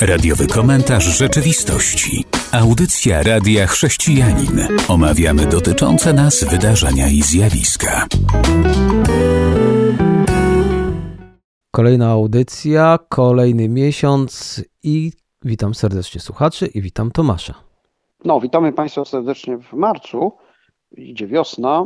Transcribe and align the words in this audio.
Radiowy 0.00 0.46
komentarz 0.46 1.04
rzeczywistości. 1.18 2.24
Audycja 2.52 3.22
Radia 3.22 3.66
Chrześcijanin. 3.66 4.78
Omawiamy 4.88 5.46
dotyczące 5.46 6.12
nas 6.12 6.44
wydarzenia 6.44 7.08
i 7.08 7.22
zjawiska. 7.22 8.06
Kolejna 11.70 12.10
audycja, 12.10 12.98
kolejny 13.08 13.68
miesiąc 13.68 14.62
i 14.82 15.12
witam 15.44 15.74
serdecznie 15.74 16.20
słuchaczy 16.20 16.66
i 16.66 16.82
witam 16.82 17.10
Tomasza. 17.10 17.54
No, 18.24 18.40
witamy 18.40 18.72
Państwa 18.72 19.04
serdecznie 19.04 19.58
w 19.58 19.72
marcu. 19.72 20.32
Idzie 20.96 21.26
wiosna, 21.26 21.84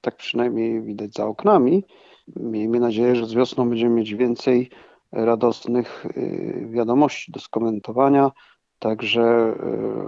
tak 0.00 0.16
przynajmniej 0.16 0.82
widać 0.82 1.14
za 1.14 1.26
oknami. 1.26 1.84
Miejmy 2.36 2.80
nadzieję, 2.80 3.16
że 3.16 3.26
z 3.26 3.34
wiosną 3.34 3.68
będziemy 3.68 3.94
mieć 3.94 4.14
więcej 4.14 4.70
radosnych 5.12 6.06
y, 6.16 6.68
wiadomości 6.70 7.32
do 7.32 7.40
skomentowania. 7.40 8.30
Także, 8.78 9.54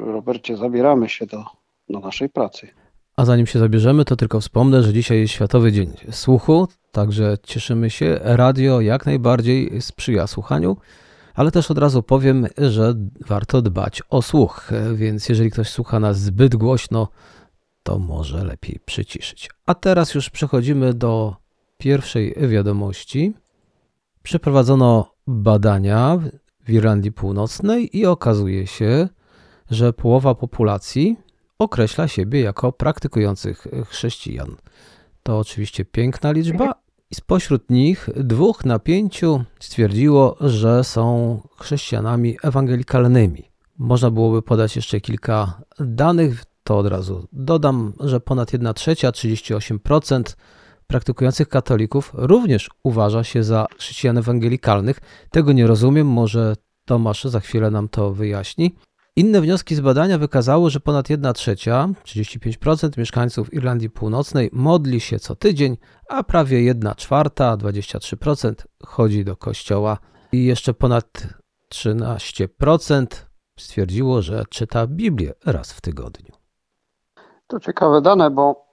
y, 0.02 0.12
Robercie, 0.12 0.56
zabieramy 0.56 1.08
się 1.08 1.26
do, 1.26 1.44
do 1.88 2.00
naszej 2.00 2.28
pracy. 2.28 2.68
A 3.16 3.24
zanim 3.24 3.46
się 3.46 3.58
zabierzemy, 3.58 4.04
to 4.04 4.16
tylko 4.16 4.40
wspomnę, 4.40 4.82
że 4.82 4.92
dzisiaj 4.92 5.20
jest 5.20 5.32
Światowy 5.32 5.72
Dzień 5.72 5.92
Słuchu, 6.10 6.68
także 6.92 7.36
cieszymy 7.42 7.90
się. 7.90 8.18
Radio 8.22 8.80
jak 8.80 9.06
najbardziej 9.06 9.82
sprzyja 9.82 10.26
słuchaniu, 10.26 10.76
ale 11.34 11.50
też 11.50 11.70
od 11.70 11.78
razu 11.78 12.02
powiem, 12.02 12.46
że 12.58 12.94
warto 13.26 13.62
dbać 13.62 14.02
o 14.10 14.22
słuch, 14.22 14.70
więc 14.94 15.28
jeżeli 15.28 15.50
ktoś 15.50 15.68
słucha 15.68 16.00
nas 16.00 16.20
zbyt 16.20 16.56
głośno, 16.56 17.08
to 17.82 17.98
może 17.98 18.44
lepiej 18.44 18.80
przyciszyć. 18.84 19.50
A 19.66 19.74
teraz 19.74 20.14
już 20.14 20.30
przechodzimy 20.30 20.94
do 20.94 21.36
pierwszej 21.78 22.34
wiadomości. 22.48 23.34
Przeprowadzono 24.24 25.14
badania 25.26 26.18
w 26.64 26.70
Irlandii 26.70 27.12
Północnej 27.12 27.98
i 27.98 28.06
okazuje 28.06 28.66
się, 28.66 29.08
że 29.70 29.92
połowa 29.92 30.34
populacji 30.34 31.16
określa 31.58 32.08
siebie 32.08 32.40
jako 32.40 32.72
praktykujących 32.72 33.66
chrześcijan. 33.86 34.56
To 35.22 35.38
oczywiście 35.38 35.84
piękna 35.84 36.32
liczba 36.32 36.74
i 37.10 37.14
spośród 37.14 37.70
nich 37.70 38.08
dwóch 38.16 38.64
na 38.64 38.78
pięciu 38.78 39.44
stwierdziło, 39.60 40.36
że 40.40 40.84
są 40.84 41.40
chrześcijanami 41.58 42.36
ewangelikalnymi. 42.42 43.50
Można 43.78 44.10
byłoby 44.10 44.42
podać 44.42 44.76
jeszcze 44.76 45.00
kilka 45.00 45.60
danych, 45.80 46.44
to 46.62 46.78
od 46.78 46.86
razu 46.86 47.26
dodam, 47.32 47.92
że 48.00 48.20
ponad 48.20 48.52
1 48.52 48.74
trzecia, 48.74 49.10
38% 49.10 50.36
praktykujących 50.86 51.48
katolików 51.48 52.12
również 52.14 52.70
uważa 52.82 53.24
się 53.24 53.44
za 53.44 53.66
chrześcijan 53.78 54.18
ewangelikalnych. 54.18 55.00
Tego 55.30 55.52
nie 55.52 55.66
rozumiem, 55.66 56.06
może 56.06 56.54
Tomasz 56.84 57.24
za 57.24 57.40
chwilę 57.40 57.70
nam 57.70 57.88
to 57.88 58.12
wyjaśni. 58.12 58.74
Inne 59.16 59.40
wnioski 59.40 59.74
z 59.74 59.80
badania 59.80 60.18
wykazały, 60.18 60.70
że 60.70 60.80
ponad 60.80 61.10
1 61.10 61.34
trzecia, 61.34 61.88
35% 62.04 62.98
mieszkańców 62.98 63.54
Irlandii 63.54 63.90
Północnej 63.90 64.50
modli 64.52 65.00
się 65.00 65.18
co 65.18 65.36
tydzień, 65.36 65.76
a 66.08 66.22
prawie 66.22 66.62
1 66.62 66.94
czwarta, 66.96 67.56
23% 67.56 68.54
chodzi 68.84 69.24
do 69.24 69.36
kościoła 69.36 69.98
i 70.32 70.44
jeszcze 70.44 70.74
ponad 70.74 71.26
13% 71.72 73.06
stwierdziło, 73.58 74.22
że 74.22 74.44
czyta 74.50 74.86
Biblię 74.86 75.32
raz 75.46 75.72
w 75.72 75.80
tygodniu. 75.80 76.32
To 77.46 77.60
ciekawe 77.60 78.02
dane, 78.02 78.30
bo 78.30 78.63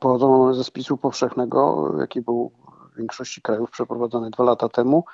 pochodzą 0.00 0.42
one 0.42 0.54
ze 0.54 0.64
spisu 0.64 0.96
powszechnego, 0.96 1.92
jaki 2.00 2.20
był 2.20 2.52
w 2.92 2.98
większości 2.98 3.42
krajów 3.42 3.70
przeprowadzony 3.70 4.30
dwa 4.30 4.44
lata 4.44 4.68
temu. 4.68 5.04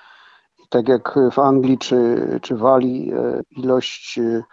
I 0.65 0.69
tak 0.69 0.89
jak 0.89 1.19
w 1.33 1.39
Anglii 1.39 1.79
czy, 1.79 2.27
czy 2.43 2.57
Walii 2.57 3.13
e, 3.13 3.43
ilość 3.51 4.19
e, 4.19 4.45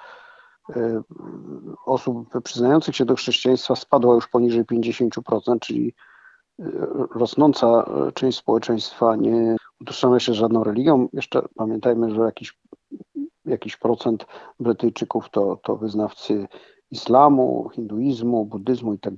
osób 1.86 2.42
przyznających 2.44 2.96
się 2.96 3.06
do 3.06 3.16
chrześcijaństwa 3.16 3.76
spadła 3.76 4.16
już 4.16 4.28
poniżej 4.28 4.66
50%, 4.66 5.60
czyli 5.60 5.94
e, 6.60 6.66
rosnąca 7.16 7.86
część 8.14 8.38
społeczeństwa 8.38 9.16
nie 9.16 9.56
utożsamia 9.82 10.20
się 10.20 10.34
z 10.34 10.36
żadną 10.36 10.64
religią. 10.64 11.08
Jeszcze 11.14 11.42
pamiętajmy, 11.56 12.16
że 12.16 12.22
jakiś, 12.22 12.60
jakiś 13.46 13.78
procent 13.78 14.26
Brytyjczyków 14.60 15.30
to, 15.30 15.60
to 15.64 15.76
wyznawcy 15.76 16.48
islamu, 16.92 17.70
hinduizmu, 17.74 18.46
buddyzmu 18.46 18.94
i 18.94 19.00
tak 19.00 19.14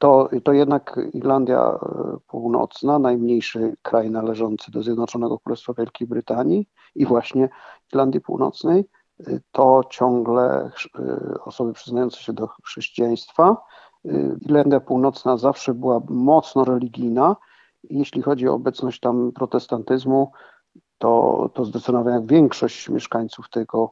to, 0.00 0.28
to 0.44 0.52
jednak 0.52 1.00
Irlandia 1.12 1.60
e, 1.60 2.16
Północna, 2.26 2.98
najmniejszy 2.98 3.76
kraj 3.82 4.10
należący 4.10 4.70
do 4.70 4.82
Zjednoczonego 4.82 5.38
Królestwa 5.38 5.72
Wielkiej 5.72 6.08
Brytanii 6.08 6.68
i 6.94 7.06
właśnie 7.06 7.48
Irlandii 7.92 8.20
Północnej, 8.20 8.88
e, 9.20 9.40
to 9.52 9.80
ciągle 9.90 10.70
e, 10.98 11.34
osoby 11.44 11.72
przyznające 11.72 12.20
się 12.20 12.32
do 12.32 12.48
chrześcijaństwa. 12.64 13.56
Irlandia 14.40 14.80
Północna 14.80 15.36
zawsze 15.36 15.74
była 15.74 16.00
mocno 16.08 16.64
religijna. 16.64 17.36
Jeśli 17.82 18.22
chodzi 18.22 18.48
o 18.48 18.54
obecność 18.54 19.00
tam 19.00 19.32
protestantyzmu, 19.32 20.32
to, 20.98 21.50
to 21.54 21.64
zdecydowanie 21.64 22.26
większość 22.26 22.88
mieszkańców 22.88 23.50
tego 23.50 23.90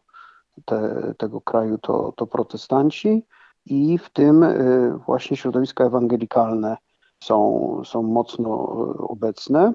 te, 0.65 1.13
tego 1.19 1.41
kraju 1.41 1.79
to, 1.79 2.13
to 2.17 2.27
protestanci 2.27 3.27
i 3.67 3.99
w 3.99 4.11
tym 4.11 4.43
y, 4.43 4.99
właśnie 5.07 5.37
środowiska 5.37 5.85
ewangelikalne 5.85 6.77
są, 7.25 7.83
są 7.85 8.03
mocno 8.03 8.77
y, 8.95 8.99
obecne. 8.99 9.75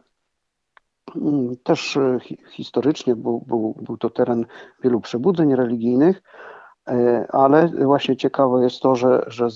Mm, 1.16 1.58
też 1.64 1.96
y, 1.96 2.20
historycznie 2.52 3.16
był, 3.16 3.42
był, 3.48 3.76
był 3.82 3.98
to 3.98 4.10
teren 4.10 4.46
wielu 4.84 5.02
przebudzeń 5.02 5.56
religijnych, 5.56 6.22
ale 7.30 7.68
właśnie 7.68 8.18
ciekawe 8.18 8.64
jest 8.64 8.80
to, 8.80 8.96
że, 8.96 9.24
że 9.28 9.48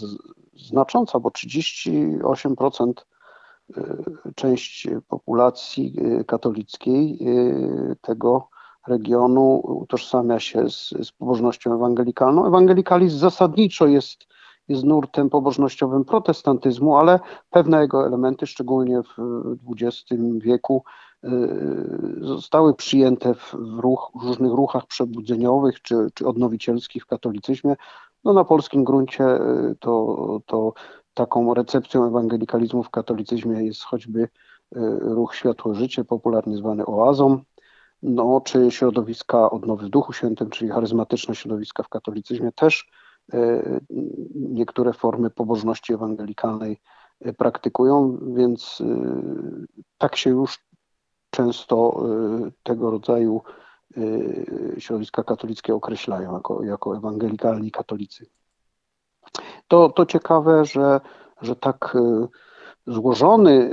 znacząca, 0.70 1.20
bo 1.20 1.30
38% 1.30 2.94
część 4.36 4.88
populacji 5.08 5.96
katolickiej 6.28 7.20
tego 8.02 8.50
regionu 8.88 9.62
utożsamia 9.64 10.40
się 10.40 10.70
z, 10.70 10.90
z 10.90 11.12
pobożnością 11.12 11.74
ewangelikalną. 11.74 12.48
Ewangelikalizm 12.48 13.18
zasadniczo 13.18 13.88
jest, 13.88 14.28
jest 14.68 14.84
nurtem 14.84 15.30
pobożnościowym 15.30 16.06
protestantyzmu, 16.06 16.98
ale 16.98 17.20
pewne 17.50 17.82
jego 17.82 18.08
elementy, 18.08 18.48
szczególnie 18.48 19.02
w 19.04 19.16
XX 19.72 20.22
wieku, 20.40 20.84
y, 21.24 21.30
zostały 22.22 22.74
przyjęte 22.74 23.34
w, 23.34 23.54
ruch, 23.80 24.12
w 24.16 24.24
różnych 24.24 24.52
ruchach 24.52 24.86
przebudzeniowych 24.86 25.82
czy, 25.82 25.96
czy 26.14 26.28
odnowicielskich 26.28 27.04
w 27.04 27.08
katolicyzmie. 27.08 27.76
No, 28.24 28.34
na 28.34 28.44
polskim 28.44 28.84
gruncie 28.84 29.36
y, 29.36 29.76
to, 29.80 30.40
to 30.46 30.74
taką 31.14 31.54
recepcją 31.54 32.08
ewangelikalizmu 32.08 32.84
w 32.84 32.90
katolicyzmie 32.90 33.64
jest 33.64 33.84
choćby 33.84 34.20
y, 34.22 34.30
ruch 35.00 35.36
Światło 35.36 35.74
Życie, 35.74 36.06
popularnie 36.06 36.58
zwany 36.58 36.86
oazą, 36.86 37.40
no, 38.04 38.42
czy 38.42 38.72
środowiska 38.72 39.50
odnowy 39.50 39.86
w 39.86 39.90
Duchu 39.90 40.14
Świętym, 40.14 40.50
czyli 40.50 40.70
charyzmatyczne 40.70 41.36
środowiska 41.36 41.84
w 41.84 41.90
katolicyzmie 41.90 42.52
też 42.52 42.92
e, 43.34 43.62
niektóre 44.36 44.94
formy 44.94 45.30
pobożności 45.30 45.94
ewangelikalnej 45.94 46.82
e, 47.22 47.34
praktykują, 47.34 48.18
więc 48.36 48.82
e, 48.82 48.86
tak 49.98 50.16
się 50.16 50.30
już 50.30 50.68
często 51.30 52.04
tego 52.64 52.92
rodzaju 52.92 53.42
środowiska 54.78 55.24
katolickie 55.24 55.76
określają 55.76 56.34
jako, 56.34 56.64
jako 56.64 56.98
ewangelikalni 56.98 57.72
katolicy. 57.72 58.26
To, 59.68 59.90
to 59.90 60.06
ciekawe, 60.06 60.66
że, 60.66 61.02
że 61.42 61.56
tak 61.56 61.98
złożony 62.88 63.70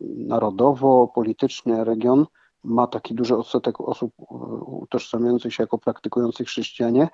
narodowo, 0.00 1.08
politycznie 1.14 1.84
region 1.84 2.26
ma 2.64 2.86
taki 2.86 3.14
duży 3.14 3.36
odsetek 3.36 3.80
osób 3.80 4.12
e, 4.20 4.24
utożsamiających 4.64 5.54
się 5.54 5.62
jako 5.62 5.78
praktykujących 5.78 6.46
chrześcijanie. 6.46 7.08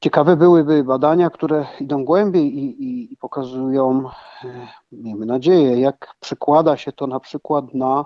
Ciekawe 0.00 0.36
byłyby 0.36 0.84
badania, 0.84 1.30
które 1.30 1.66
idą 1.80 2.04
głębiej 2.04 2.58
i, 2.58 2.82
i, 2.82 3.12
i 3.12 3.16
pokazują, 3.16 4.08
e, 4.44 4.68
miejmy 4.92 5.26
nadzieję, 5.26 5.80
jak 5.80 6.14
przekłada 6.20 6.76
się 6.76 6.92
to 6.92 7.06
na 7.06 7.20
przykład 7.20 7.74
na, 7.74 8.04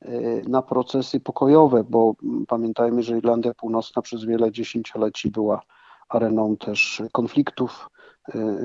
e, 0.00 0.10
na 0.48 0.62
procesy 0.62 1.20
pokojowe, 1.20 1.84
bo 1.84 2.14
pamiętajmy, 2.48 3.02
że 3.02 3.18
Irlandia 3.18 3.54
Północna 3.54 4.02
przez 4.02 4.24
wiele 4.24 4.52
dziesięcioleci 4.52 5.30
była 5.30 5.62
areną 6.08 6.56
też 6.56 7.02
konfliktów 7.12 7.90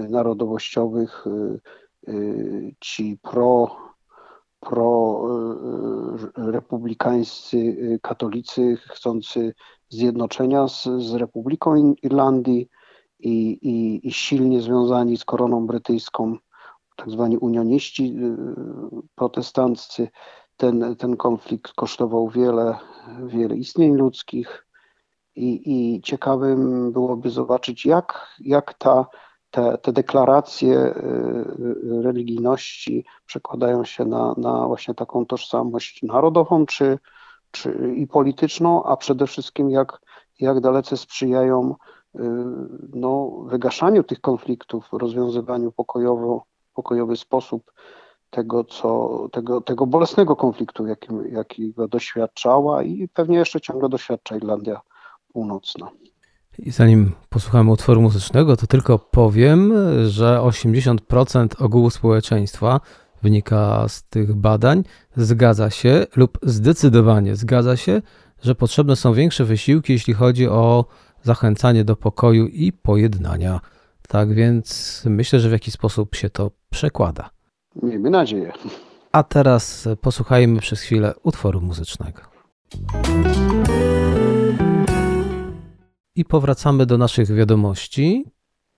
narodowościowych. 0.10 1.26
Ci 2.80 3.18
pro 3.22 3.76
prorepublikańscy 4.60 7.58
y, 7.58 8.00
katolicy 8.02 8.78
chcący 8.78 9.54
zjednoczenia 9.90 10.68
z, 10.68 10.84
z 10.84 11.14
Republiką 11.14 11.94
Irlandii 12.04 12.70
i, 13.20 13.52
i, 13.52 14.08
i 14.08 14.12
silnie 14.12 14.62
związani 14.62 15.18
z 15.18 15.26
koroną 15.26 15.68
brytyjską, 15.68 16.38
tak 16.96 17.12
zwani 17.12 17.38
unioniści 17.38 18.16
protestanccy, 19.16 20.08
ten, 20.58 20.96
ten 20.96 21.18
konflikt 21.18 21.74
kosztował 21.74 22.30
wiele, 22.30 22.78
wiele 23.26 23.56
istnień 23.56 23.96
ludzkich 23.96 24.68
i, 25.36 25.62
i 25.66 26.02
ciekawym 26.02 26.92
byłoby 26.92 27.30
zobaczyć, 27.30 27.86
jak, 27.86 28.36
jak 28.40 28.74
ta, 28.74 29.06
te, 29.58 29.78
te 29.78 29.92
deklaracje 29.92 30.76
y, 30.76 30.90
y, 32.00 32.02
religijności 32.02 33.06
przekładają 33.26 33.84
się 33.86 34.06
na, 34.06 34.34
na 34.38 34.68
właśnie 34.68 34.94
taką 34.94 35.26
tożsamość 35.26 36.04
narodową 36.04 36.66
czy, 36.66 37.00
czy 37.52 37.94
i 37.96 38.08
polityczną, 38.08 38.84
a 38.84 38.98
przede 38.98 39.28
wszystkim 39.28 39.70
jak, 39.70 40.02
jak 40.40 40.60
dalece 40.60 40.98
sprzyjają 40.98 41.76
y, 42.16 42.20
no, 42.94 43.32
wygaszaniu 43.46 44.04
tych 44.04 44.22
konfliktów, 44.22 44.90
rozwiązywaniu 44.92 45.72
pokojowo, 45.72 46.44
pokojowy 46.74 47.16
sposób 47.18 47.72
tego, 48.30 48.64
co, 48.64 49.30
tego, 49.32 49.62
tego 49.62 49.88
bolesnego 49.88 50.36
konfliktu, 50.36 50.88
jakim, 50.88 51.28
jakiego 51.28 51.88
doświadczała 51.88 52.84
i 52.84 53.08
pewnie 53.08 53.38
jeszcze 53.38 53.62
ciągle 53.62 53.90
doświadcza 53.90 54.36
Irlandia 54.36 54.82
Północna. 55.34 55.92
I 56.60 56.72
zanim 56.72 57.12
posłuchamy 57.30 57.72
utworu 57.72 58.02
muzycznego, 58.02 58.58
to 58.58 58.68
tylko 58.68 59.00
powiem, 59.00 59.74
że 60.08 60.40
80% 60.42 61.64
ogółu 61.64 61.90
społeczeństwa 61.90 62.80
wynika 63.24 63.86
z 63.88 64.04
tych 64.04 64.36
badań, 64.36 64.84
zgadza 65.18 65.70
się 65.70 66.06
lub 66.16 66.38
zdecydowanie 66.44 67.36
zgadza 67.36 67.78
się, 67.78 68.02
że 68.44 68.56
potrzebne 68.56 68.96
są 68.96 69.14
większe 69.14 69.46
wysiłki, 69.46 69.94
jeśli 69.94 70.14
chodzi 70.14 70.48
o 70.48 70.86
zachęcanie 71.24 71.84
do 71.84 71.96
pokoju 71.96 72.48
i 72.48 72.72
pojednania. 72.72 73.62
Tak 74.08 74.34
więc 74.34 75.04
myślę, 75.06 75.40
że 75.40 75.50
w 75.50 75.52
jakiś 75.52 75.74
sposób 75.74 76.16
się 76.16 76.30
to 76.30 76.52
przekłada. 76.70 77.30
Miejmy 77.84 78.10
nadzieję. 78.10 78.52
A 79.12 79.24
teraz 79.24 79.88
posłuchajmy 80.02 80.60
przez 80.60 80.82
chwilę 80.82 81.14
utworu 81.24 81.62
muzycznego. 81.62 82.22
I 86.18 86.26
powracamy 86.26 86.86
do 86.86 86.98
naszych 86.98 87.36
wiadomości. 87.36 88.26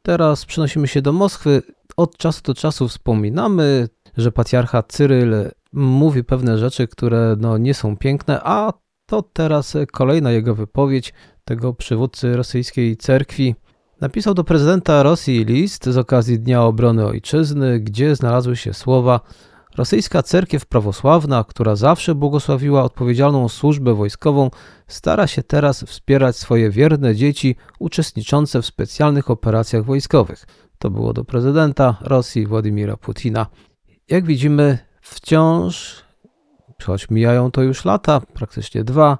Teraz 0.03 0.45
przenosimy 0.45 0.88
się 0.88 1.01
do 1.01 1.13
Moskwy. 1.13 1.62
Od 1.97 2.18
czasu 2.18 2.41
do 2.44 2.53
czasu 2.53 2.88
wspominamy, 2.88 3.88
że 4.18 4.31
patriarcha 4.31 4.83
Cyryl 4.83 5.36
mówi 5.74 6.24
pewne 6.24 6.57
rzeczy, 6.57 6.88
które 6.88 7.36
no, 7.39 7.57
nie 7.57 7.74
są 7.74 7.97
piękne, 7.97 8.39
a 8.44 8.74
to 9.06 9.21
teraz 9.21 9.77
kolejna 9.91 10.31
jego 10.31 10.56
wypowiedź 10.56 11.13
tego 11.45 11.74
przywódcy 11.74 12.38
rosyjskiej 12.38 12.97
cerkwi. 12.97 13.56
Napisał 14.01 14.33
do 14.33 14.44
prezydenta 14.44 15.03
Rosji 15.03 15.45
list 15.45 15.86
z 15.86 15.97
okazji 15.97 16.39
Dnia 16.39 16.63
Obrony 16.63 17.06
Ojczyzny, 17.06 17.80
gdzie 17.80 18.15
znalazły 18.15 18.56
się 18.56 18.74
słowa 18.74 19.19
Rosyjska 19.79 20.23
cerkiew 20.23 20.65
prawosławna, 20.65 21.43
która 21.43 21.75
zawsze 21.75 22.15
błogosławiła 22.15 22.83
odpowiedzialną 22.83 23.49
służbę 23.49 23.93
wojskową, 23.93 24.51
stara 24.87 25.27
się 25.27 25.43
teraz 25.43 25.83
wspierać 25.83 26.37
swoje 26.37 26.69
wierne 26.69 27.15
dzieci 27.15 27.55
uczestniczące 27.79 28.61
w 28.61 28.65
specjalnych 28.65 29.29
operacjach 29.29 29.85
wojskowych. 29.85 30.45
To 30.77 30.89
było 30.89 31.13
do 31.13 31.23
prezydenta 31.25 31.97
Rosji 32.01 32.47
Władimira 32.47 32.97
Putina. 32.97 33.45
Jak 34.09 34.25
widzimy, 34.25 34.77
wciąż, 35.01 36.03
choć 36.83 37.09
mijają 37.09 37.51
to 37.51 37.61
już 37.61 37.85
lata, 37.85 38.21
praktycznie 38.33 38.83
dwa, 38.83 39.17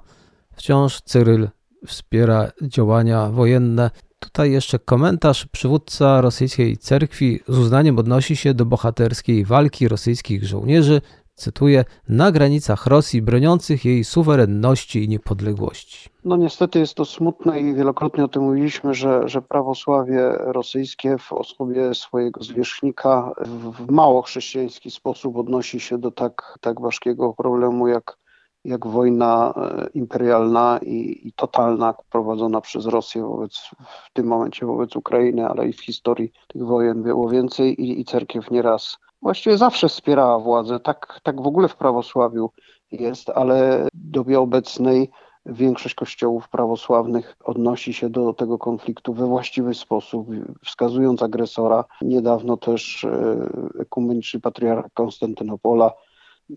wciąż 0.56 1.00
Cyryl 1.00 1.48
wspiera 1.86 2.50
działania 2.62 3.30
wojenne 3.30 3.90
Tutaj 4.20 4.52
jeszcze 4.52 4.78
komentarz. 4.78 5.46
Przywódca 5.46 6.20
rosyjskiej 6.20 6.76
cerkwi 6.76 7.40
z 7.48 7.58
uznaniem 7.58 7.98
odnosi 7.98 8.36
się 8.36 8.54
do 8.54 8.64
bohaterskiej 8.64 9.44
walki 9.44 9.88
rosyjskich 9.88 10.44
żołnierzy, 10.44 11.00
cytuję, 11.40 11.84
na 12.08 12.32
granicach 12.32 12.86
Rosji 12.86 13.22
broniących 13.22 13.84
jej 13.84 14.04
suwerenności 14.04 15.04
i 15.04 15.08
niepodległości. 15.08 16.10
No 16.24 16.36
niestety 16.36 16.78
jest 16.78 16.94
to 16.94 17.04
smutne 17.04 17.60
i 17.60 17.74
wielokrotnie 17.74 18.24
o 18.24 18.28
tym 18.28 18.42
mówiliśmy, 18.42 18.94
że, 18.94 19.28
że 19.28 19.42
prawosławie 19.42 20.32
rosyjskie 20.38 21.18
w 21.18 21.32
osobie 21.32 21.94
swojego 21.94 22.42
zwierzchnika 22.42 23.32
w 23.78 23.90
mało 23.90 24.22
chrześcijański 24.22 24.90
sposób 24.90 25.36
odnosi 25.36 25.80
się 25.80 25.98
do 25.98 26.10
tak, 26.10 26.58
tak 26.60 26.80
ważkiego 26.80 27.34
problemu 27.34 27.88
jak 27.88 28.19
jak 28.64 28.86
wojna 28.86 29.54
e, 29.56 29.86
imperialna 29.94 30.78
i, 30.82 31.20
i, 31.28 31.32
totalna 31.32 31.94
prowadzona 32.10 32.60
przez 32.60 32.86
Rosję 32.86 33.22
wobec, 33.22 33.70
w 34.04 34.12
tym 34.12 34.26
momencie 34.26 34.66
wobec 34.66 34.96
Ukrainy, 34.96 35.48
ale 35.48 35.68
i 35.68 35.72
w 35.72 35.84
historii 35.84 36.32
tych 36.48 36.64
wojen 36.64 37.02
było 37.02 37.28
więcej 37.28 37.82
i, 37.82 38.00
i 38.00 38.04
cerkiew 38.04 38.50
nieraz 38.50 38.98
właściwie 39.22 39.58
zawsze 39.58 39.88
wspierała 39.88 40.38
władzę. 40.38 40.80
Tak, 40.80 41.20
tak 41.22 41.42
w 41.42 41.46
ogóle 41.46 41.68
w 41.68 41.76
prawosławiu 41.76 42.50
jest, 42.92 43.30
ale 43.30 43.86
w 43.94 44.10
dobie 44.10 44.40
obecnej 44.40 45.10
większość 45.46 45.94
kościołów 45.94 46.48
prawosławnych 46.48 47.36
odnosi 47.44 47.94
się 47.94 48.10
do 48.10 48.32
tego 48.32 48.58
konfliktu 48.58 49.14
we 49.14 49.26
właściwy 49.26 49.74
sposób, 49.74 50.28
wskazując 50.64 51.22
agresora. 51.22 51.84
Niedawno 52.02 52.56
też 52.56 53.04
e, 53.04 53.36
ekumeniczny 53.80 54.40
patriarcha 54.40 54.88
Konstantynopola 54.94 55.92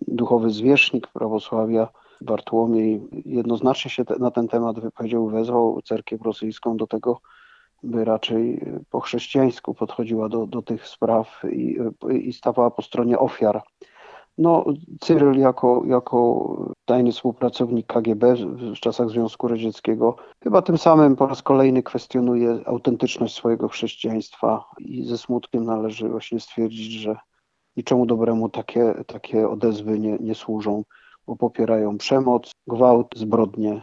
duchowy 0.08 0.50
zwierzchnik 0.50 1.08
prawosławia 1.08 1.88
Bartłomiej 2.22 3.02
jednoznacznie 3.26 3.92
się 3.92 4.06
te, 4.06 4.16
na 4.20 4.32
ten 4.32 4.48
temat 4.48 4.80
wypowiedział, 4.80 5.28
wezwał 5.28 5.82
cerkiew 5.82 6.22
rosyjską 6.22 6.78
do 6.78 6.88
tego, 6.88 7.20
by 7.84 8.06
raczej 8.06 8.66
po 8.90 9.00
chrześcijańsku 9.00 9.74
podchodziła 9.74 10.30
do, 10.30 10.48
do 10.48 10.62
tych 10.62 10.88
spraw 10.88 11.42
i, 11.52 11.78
i 12.22 12.34
stawała 12.34 12.72
po 12.72 12.82
stronie 12.82 13.20
ofiar. 13.20 13.62
No, 14.38 14.66
Cyryl 15.02 15.40
jako, 15.40 15.84
jako 15.86 16.48
tajny 16.86 17.12
współpracownik 17.12 17.88
KGB 17.88 18.36
w 18.36 18.80
czasach 18.80 19.10
Związku 19.10 19.48
Radzieckiego 19.48 20.16
chyba 20.44 20.62
tym 20.62 20.78
samym 20.78 21.16
po 21.16 21.28
raz 21.28 21.42
kolejny 21.42 21.84
kwestionuje 21.84 22.60
autentyczność 22.66 23.36
swojego 23.36 23.68
chrześcijaństwa 23.68 24.66
i 24.80 25.06
ze 25.06 25.18
smutkiem 25.18 25.66
należy 25.66 26.10
właśnie 26.10 26.40
stwierdzić, 26.40 26.92
że 26.92 27.16
niczemu 27.78 28.06
dobremu 28.06 28.50
takie, 28.50 28.94
takie 29.08 29.50
odezwy 29.50 30.00
nie, 30.00 30.18
nie 30.20 30.36
służą, 30.36 30.84
bo 31.28 31.36
popierają 31.36 31.98
przemoc, 31.98 32.52
gwałt, 32.68 33.08
zbrodnie, 33.16 33.82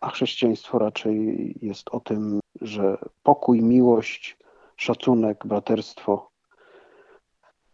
a 0.00 0.10
chrześcijaństwo 0.10 0.78
raczej 0.78 1.54
jest 1.62 1.88
o 1.90 2.00
tym, 2.00 2.40
że 2.60 2.98
pokój, 3.22 3.62
miłość, 3.62 4.36
szacunek, 4.76 5.46
braterstwo, 5.46 6.30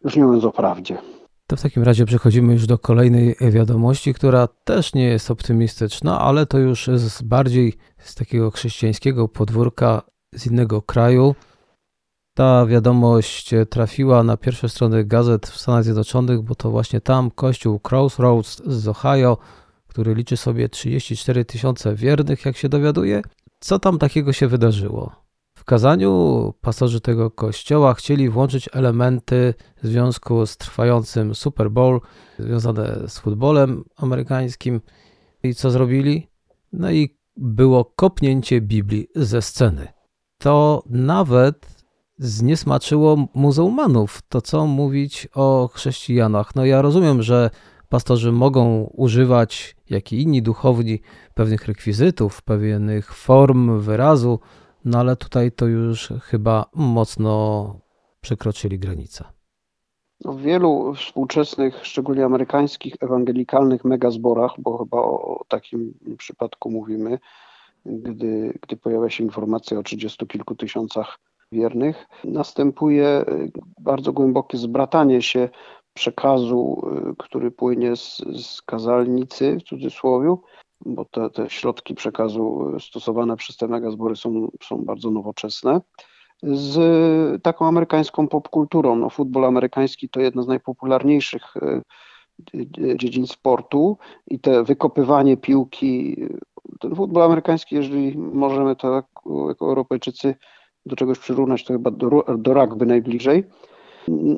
już 0.05 0.17
nie 0.17 0.25
mówiąc 0.25 0.45
o 0.45 0.53
prawdzie. 0.53 0.99
To 1.47 1.57
w 1.57 1.63
takim 1.63 1.83
razie 1.83 2.05
przechodzimy 2.05 2.53
już 2.53 2.67
do 2.67 2.79
kolejnej 2.79 3.37
wiadomości, 3.41 4.15
która 4.15 4.49
też 4.65 4.95
nie 4.95 5.05
jest 5.05 5.31
optymistyczna, 5.31 6.21
ale 6.21 6.47
to 6.47 6.59
już 6.59 6.87
z 6.87 7.23
bardziej 7.23 7.75
z 7.99 8.15
takiego 8.15 8.51
chrześcijańskiego 8.51 9.29
podwórka 9.29 10.03
z 10.35 10.47
innego 10.47 10.83
kraju. 10.83 11.35
Ta 12.39 12.67
wiadomość 12.67 13.51
trafiła 13.71 14.23
na 14.23 14.37
pierwsze 14.37 14.69
strony 14.69 15.05
gazet 15.05 15.47
w 15.47 15.61
Stanach 15.61 15.85
Zjednoczonych, 15.85 16.43
bo 16.43 16.55
to 16.55 16.71
właśnie 16.71 17.01
tam 17.01 17.31
kościół 17.31 17.81
Crossroads 17.91 18.63
z 18.67 18.89
Ohio, 18.89 19.39
który 19.87 20.15
liczy 20.15 20.37
sobie 20.37 20.69
34 20.69 21.45
tysiące 21.45 21.95
wiernych, 21.95 22.45
jak 22.45 22.57
się 22.57 22.69
dowiaduje. 22.69 23.23
Co 23.61 23.79
tam 23.79 23.99
takiego 23.99 24.33
się 24.33 24.49
wydarzyło? 24.49 25.13
W 25.59 25.65
kazaniu 25.65 26.55
pastorzy 26.61 27.01
tego 27.01 27.31
kościoła 27.31 27.95
chcieli 27.95 28.29
włączyć 28.29 28.69
elementy 28.73 29.55
w 29.83 29.87
związku 29.87 30.47
z 30.47 30.57
trwającym 30.57 31.35
Super 31.35 31.71
Bowl, 31.71 32.01
związane 32.39 33.09
z 33.09 33.19
futbolem 33.19 33.85
amerykańskim. 33.97 34.81
I 35.43 35.55
co 35.55 35.71
zrobili? 35.71 36.29
No 36.73 36.91
i 36.91 37.19
było 37.37 37.85
kopnięcie 37.85 38.61
Biblii 38.61 39.09
ze 39.17 39.43
sceny. 39.43 39.89
To 40.41 40.83
nawet 40.87 41.78
zniesmaczyło 42.19 43.17
muzułmanów. 43.35 44.23
To 44.29 44.41
co 44.41 44.67
mówić 44.67 45.29
o 45.35 45.69
chrześcijanach? 45.73 46.55
No 46.55 46.65
ja 46.65 46.83
rozumiem, 46.83 47.23
że 47.23 47.51
pastorzy 47.89 48.33
mogą 48.33 48.91
używać, 48.95 49.77
jak 49.91 50.13
i 50.13 50.23
inni 50.23 50.43
duchowni, 50.43 51.01
pewnych 51.35 51.67
rekwizytów, 51.67 52.43
pewnych 52.43 53.15
form 53.15 53.81
wyrazu, 53.81 54.41
no 54.85 54.99
ale 54.99 55.17
tutaj 55.17 55.53
to 55.53 55.67
już 55.67 56.13
chyba 56.23 56.65
mocno 56.75 57.75
przekroczyli 58.21 58.79
granicę. 58.79 59.25
No 60.25 60.33
w 60.33 60.41
wielu 60.41 60.95
współczesnych, 60.95 61.87
szczególnie 61.87 62.25
amerykańskich, 62.25 62.95
ewangelikalnych 63.01 63.85
megazborach, 63.85 64.53
bo 64.59 64.79
chyba 64.79 64.97
o 64.99 65.45
takim 65.49 65.95
przypadku 66.19 66.71
mówimy, 66.71 67.19
gdy, 67.87 68.59
gdy 68.63 68.77
pojawia 68.77 69.11
się 69.11 69.25
informacja 69.25 69.79
o 69.79 69.83
trzydziestu 69.83 70.27
kilku 70.27 70.55
tysiącach 70.55 71.19
wiernych, 71.53 72.07
następuje 72.25 73.07
e, 73.07 73.25
bardzo 73.81 74.13
głębokie 74.13 74.59
zbratanie 74.59 75.23
się 75.23 75.49
przekazu, 75.95 76.91
e, 77.11 77.13
który 77.19 77.51
płynie 77.51 77.97
z, 77.97 78.17
z 78.17 78.63
kazalnicy, 78.63 79.57
w 79.57 79.63
cudzysłowie, 79.63 80.37
bo 80.87 81.05
te, 81.05 81.31
te 81.31 81.51
środki 81.51 81.95
przekazu 81.95 82.73
stosowane 82.81 83.37
przez 83.37 83.57
te 83.57 83.69
megazbory 83.69 84.17
są, 84.17 84.49
są 84.63 84.85
bardzo 84.85 85.11
nowoczesne, 85.11 85.81
z 86.43 87.43
taką 87.43 87.67
amerykańską 87.67 88.29
popkulturą. 88.29 88.97
No, 88.97 89.11
futbol 89.11 89.45
amerykański 89.45 90.09
to 90.09 90.21
jedna 90.21 90.43
z 90.43 90.47
najpopularniejszych 90.47 91.57
e, 91.57 91.83
dziedzin 92.97 93.27
sportu 93.27 93.99
i 94.27 94.41
te 94.41 94.65
wykopywanie 94.65 95.37
piłki, 95.37 96.17
ten 96.81 96.95
futbol 96.95 97.23
amerykański, 97.23 97.75
jeżeli 97.75 98.19
możemy 98.19 98.77
to 98.77 98.95
jako 99.49 99.67
Europejczycy 99.67 100.35
do 100.89 100.97
czegoś 100.97 101.19
przyrównać, 101.19 101.65
to 101.65 101.73
chyba 101.73 101.91
do, 101.91 102.25
do 102.39 102.55
rugby 102.55 102.87
najbliżej. 102.87 103.45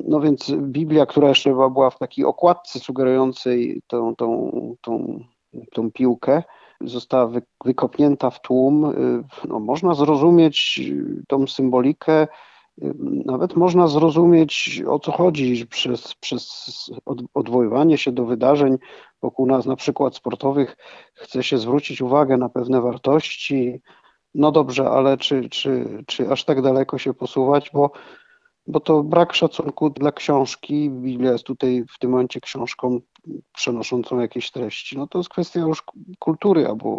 No 0.07 0.19
więc 0.19 0.51
Biblia, 0.51 1.05
która 1.05 1.29
jeszcze 1.29 1.49
była 1.49 1.89
w 1.89 1.97
takiej 1.97 2.25
okładce 2.25 2.79
sugerującej 2.79 3.81
tą, 3.87 4.15
tą, 4.15 4.51
tą, 4.81 5.19
tą 5.73 5.91
piłkę, 5.91 6.43
została 6.81 7.31
wykopnięta 7.65 8.29
w 8.29 8.41
tłum. 8.41 8.93
No, 9.47 9.59
można 9.59 9.93
zrozumieć 9.93 10.81
tą 11.27 11.47
symbolikę, 11.47 12.27
nawet 13.25 13.55
można 13.55 13.87
zrozumieć 13.87 14.83
o 14.87 14.99
co 14.99 15.11
chodzi 15.11 15.67
przez, 15.67 16.15
przez 16.15 16.91
odwoływanie 17.33 17.97
się 17.97 18.11
do 18.11 18.25
wydarzeń 18.25 18.77
wokół 19.21 19.45
nas, 19.45 19.65
na 19.65 19.75
przykład 19.75 20.15
sportowych, 20.15 20.77
chce 21.13 21.43
się 21.43 21.57
zwrócić 21.57 22.01
uwagę 22.01 22.37
na 22.37 22.49
pewne 22.49 22.81
wartości. 22.81 23.81
No 24.35 24.51
dobrze, 24.51 24.89
ale 24.89 25.17
czy, 25.17 25.49
czy, 25.49 26.03
czy 26.07 26.31
aż 26.31 26.45
tak 26.45 26.61
daleko 26.61 26.97
się 26.97 27.13
posuwać, 27.13 27.69
bo, 27.73 27.91
bo 28.67 28.79
to 28.79 29.03
brak 29.03 29.33
szacunku 29.33 29.89
dla 29.89 30.11
książki. 30.11 30.89
Biblia 30.89 31.31
jest 31.31 31.43
tutaj 31.43 31.85
w 31.95 31.99
tym 31.99 32.11
momencie 32.11 32.41
książką 32.41 32.99
przenoszącą 33.55 34.19
jakieś 34.19 34.51
treści. 34.51 34.97
No 34.97 35.07
to 35.07 35.17
jest 35.17 35.29
kwestia 35.29 35.59
już 35.59 35.83
kultury 36.19 36.67
albo 36.67 36.89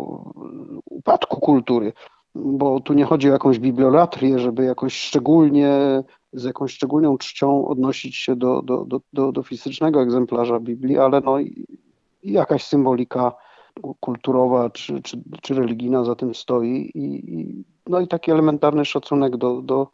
upadku 0.84 1.40
kultury 1.40 1.92
bo 2.34 2.80
tu 2.80 2.92
nie 2.92 3.04
chodzi 3.04 3.28
o 3.28 3.32
jakąś 3.32 3.58
bibliolatrię, 3.58 4.38
żeby 4.38 4.64
jakoś 4.64 4.94
szczególnie, 4.94 6.02
z 6.32 6.44
jakąś 6.44 6.72
szczególną 6.72 7.18
czcią 7.18 7.66
odnosić 7.68 8.16
się 8.16 8.36
do, 8.36 8.62
do, 8.62 8.84
do, 8.84 9.00
do, 9.12 9.32
do 9.32 9.42
fizycznego 9.42 10.02
egzemplarza 10.02 10.60
Biblii, 10.60 10.98
ale 10.98 11.20
no 11.20 11.36
jakaś 12.22 12.64
symbolika 12.64 13.32
kulturowa 14.00 14.70
czy, 14.70 15.02
czy, 15.02 15.22
czy 15.42 15.54
religijna 15.54 16.04
za 16.04 16.14
tym 16.14 16.34
stoi 16.34 16.90
i, 16.94 17.34
i, 17.40 17.64
no 17.86 18.00
i 18.00 18.08
taki 18.08 18.30
elementarny 18.30 18.84
szacunek 18.84 19.36
do, 19.36 19.62
do, 19.62 19.88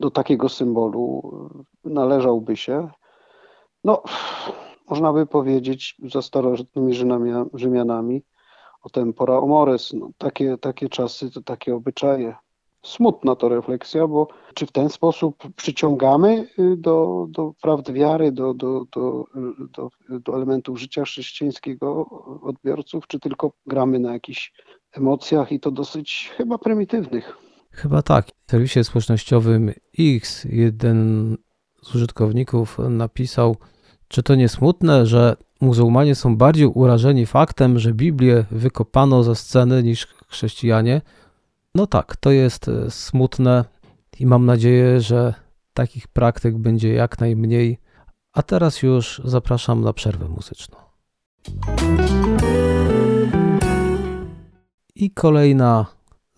do 0.00 0.10
takiego 0.10 0.48
symbolu 0.48 1.22
należałby 1.84 2.56
się. 2.56 2.88
No, 3.84 4.02
można 4.90 5.12
by 5.12 5.26
powiedzieć 5.26 5.96
za 6.04 6.22
starożytnymi 6.22 6.94
Rzymianami, 7.54 8.22
o 8.82 8.90
tempora 8.90 9.38
omores. 9.38 9.92
No, 9.92 10.10
takie, 10.18 10.58
takie 10.58 10.88
czasy 10.88 11.30
to 11.30 11.42
takie 11.42 11.74
obyczaje. 11.74 12.36
Smutna 12.86 13.36
to 13.36 13.48
refleksja, 13.48 14.06
bo 14.06 14.28
czy 14.54 14.66
w 14.66 14.72
ten 14.72 14.88
sposób 14.88 15.48
przyciągamy 15.56 16.48
y, 16.58 16.76
do, 16.76 17.26
do 17.30 17.52
prawdy 17.62 17.92
wiary, 17.92 18.32
do, 18.32 18.54
do, 18.54 18.84
do, 18.92 19.24
do, 19.74 19.90
do 20.20 20.36
elementów 20.36 20.80
życia 20.80 21.04
chrześcijańskiego 21.04 22.06
odbiorców, 22.42 23.06
czy 23.06 23.20
tylko 23.20 23.52
gramy 23.66 23.98
na 23.98 24.12
jakichś 24.12 24.52
emocjach 24.92 25.52
i 25.52 25.60
to 25.60 25.70
dosyć 25.70 26.30
chyba 26.36 26.58
prymitywnych? 26.58 27.36
Chyba 27.70 28.02
tak. 28.02 28.26
W 28.46 28.50
serwisie 28.50 28.84
społecznościowym 28.84 29.72
X 29.98 30.44
jeden 30.44 31.36
z 31.82 31.94
użytkowników 31.94 32.78
napisał, 32.78 33.56
czy 34.08 34.22
to 34.22 34.34
nie 34.34 34.48
smutne, 34.48 35.06
że 35.06 35.36
muzułmanie 35.60 36.14
są 36.14 36.36
bardziej 36.36 36.66
urażeni 36.66 37.26
faktem, 37.26 37.78
że 37.78 37.92
Biblię 37.92 38.44
wykopano 38.50 39.22
ze 39.22 39.34
sceny 39.34 39.82
niż 39.82 40.06
chrześcijanie? 40.28 41.00
No 41.76 41.86
tak, 41.86 42.16
to 42.16 42.30
jest 42.30 42.68
e, 42.68 42.90
smutne 42.90 43.64
i 44.18 44.26
mam 44.26 44.46
nadzieję, 44.46 45.00
że 45.00 45.34
takich 45.74 46.08
praktyk 46.08 46.58
będzie 46.58 46.92
jak 46.92 47.20
najmniej. 47.20 47.78
A 48.32 48.42
teraz 48.42 48.82
już 48.82 49.22
zapraszam 49.24 49.80
na 49.80 49.92
przerwę 49.92 50.28
muzyczną. 50.28 50.78
I 54.94 55.10
kolejna 55.10 55.86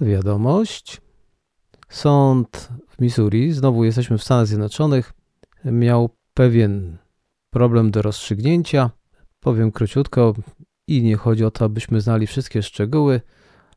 wiadomość. 0.00 1.00
Sąd 1.88 2.68
w 2.88 3.00
Missouri, 3.00 3.52
znowu 3.52 3.84
jesteśmy 3.84 4.18
w 4.18 4.24
Stanach 4.24 4.46
Zjednoczonych, 4.46 5.12
miał 5.64 6.10
pewien 6.34 6.96
problem 7.50 7.90
do 7.90 8.02
rozstrzygnięcia. 8.02 8.90
Powiem 9.40 9.72
króciutko 9.72 10.34
i 10.86 11.02
nie 11.02 11.16
chodzi 11.16 11.44
o 11.44 11.50
to, 11.50 11.64
abyśmy 11.64 12.00
znali 12.00 12.26
wszystkie 12.26 12.62
szczegóły, 12.62 13.20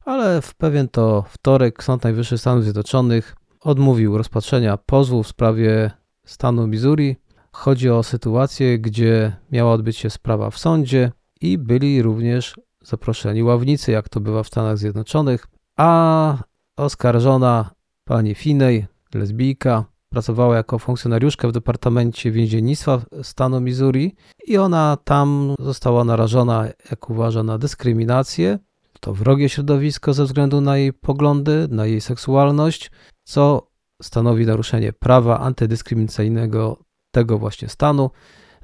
ale 0.06 0.42
w 0.42 0.56
pewien 0.56 0.90
to 0.90 1.24
wtorek 1.30 1.84
Sąd 1.84 2.04
Najwyższy 2.04 2.38
Stanów 2.38 2.64
Zjednoczonych 2.64 3.36
odmówił 3.62 4.18
rozpatrzenia 4.18 4.78
pozwu 4.78 5.24
w 5.24 5.28
sprawie 5.28 5.92
stanu 6.26 6.68
Missouri. 6.68 7.16
Chodzi 7.52 7.90
o 7.90 8.04
sytuację, 8.04 8.80
gdzie 8.80 9.36
miała 9.52 9.74
odbyć 9.74 9.98
się 9.98 10.10
sprawa 10.10 10.50
w 10.50 10.58
sądzie 10.58 11.12
i 11.42 11.58
byli 11.58 12.02
również 12.02 12.56
zaproszeni 12.84 13.44
ławnicy, 13.44 13.92
jak 13.92 14.10
to 14.10 14.20
bywa 14.20 14.44
w 14.44 14.48
Stanach 14.48 14.78
Zjednoczonych, 14.78 15.48
a 15.78 16.38
oskarżona 16.78 17.70
pani 18.06 18.36
Finney, 18.36 18.86
lesbijka, 19.14 19.86
pracowała 20.10 20.56
jako 20.56 20.80
funkcjonariuszka 20.80 21.48
w 21.48 21.52
Departamencie 21.52 22.32
Więziennictwa 22.32 23.02
stanu 23.22 23.62
Missouri 23.62 24.16
i 24.48 24.58
ona 24.58 24.98
tam 25.04 25.56
została 25.60 26.04
narażona, 26.04 26.68
jak 26.92 27.10
uważa, 27.10 27.44
na 27.44 27.58
dyskryminację. 27.58 28.60
To 29.02 29.14
wrogie 29.14 29.50
środowisko 29.50 30.14
ze 30.14 30.26
względu 30.26 30.62
na 30.62 30.78
jej 30.78 30.94
poglądy, 30.94 31.68
na 31.70 31.86
jej 31.86 32.02
seksualność, 32.02 32.92
co 33.24 33.68
stanowi 34.02 34.46
naruszenie 34.46 34.94
prawa 34.94 35.40
antydyskryminacyjnego 35.40 36.78
tego 37.12 37.38
właśnie 37.38 37.70
stanu. 37.70 38.12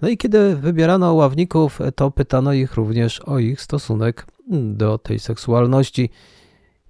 No 0.01 0.10
i 0.10 0.17
kiedy 0.17 0.56
wybierano 0.56 1.13
ławników, 1.13 1.79
to 1.96 2.12
pytano 2.12 2.53
ich 2.53 2.74
również 2.74 3.20
o 3.20 3.39
ich 3.39 3.62
stosunek 3.62 4.27
do 4.51 4.98
tej 4.98 5.20
seksualności. 5.20 6.10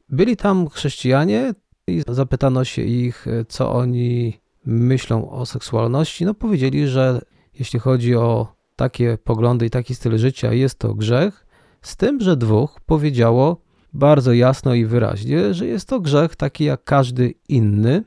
Byli 0.10 0.38
tam 0.38 0.70
chrześcijanie 0.70 1.54
i 1.88 2.02
zapytano 2.08 2.66
się 2.66 2.82
ich, 2.82 3.26
co 3.48 3.72
oni 3.74 4.40
myślą 4.66 5.30
o 5.30 5.46
seksualności, 5.46 6.26
no 6.26 6.34
powiedzieli, 6.34 6.88
że 6.88 7.22
jeśli 7.60 7.80
chodzi 7.80 8.16
o 8.16 8.48
takie 8.76 9.18
poglądy 9.24 9.66
i 9.66 9.70
taki 9.70 9.96
styl 9.96 10.18
życia, 10.18 10.54
jest 10.54 10.80
to 10.80 10.94
grzech, 10.94 11.47
z 11.82 11.96
tym, 11.96 12.22
że 12.22 12.38
dwóch 12.38 12.80
powiedziało 12.86 13.62
bardzo 13.94 14.34
jasno 14.34 14.74
i 14.74 14.86
wyraźnie, 14.86 15.54
że 15.54 15.66
jest 15.66 15.90
to 15.90 16.00
grzech 16.00 16.36
taki 16.36 16.64
jak 16.64 16.84
każdy 16.84 17.34
inny, 17.50 18.04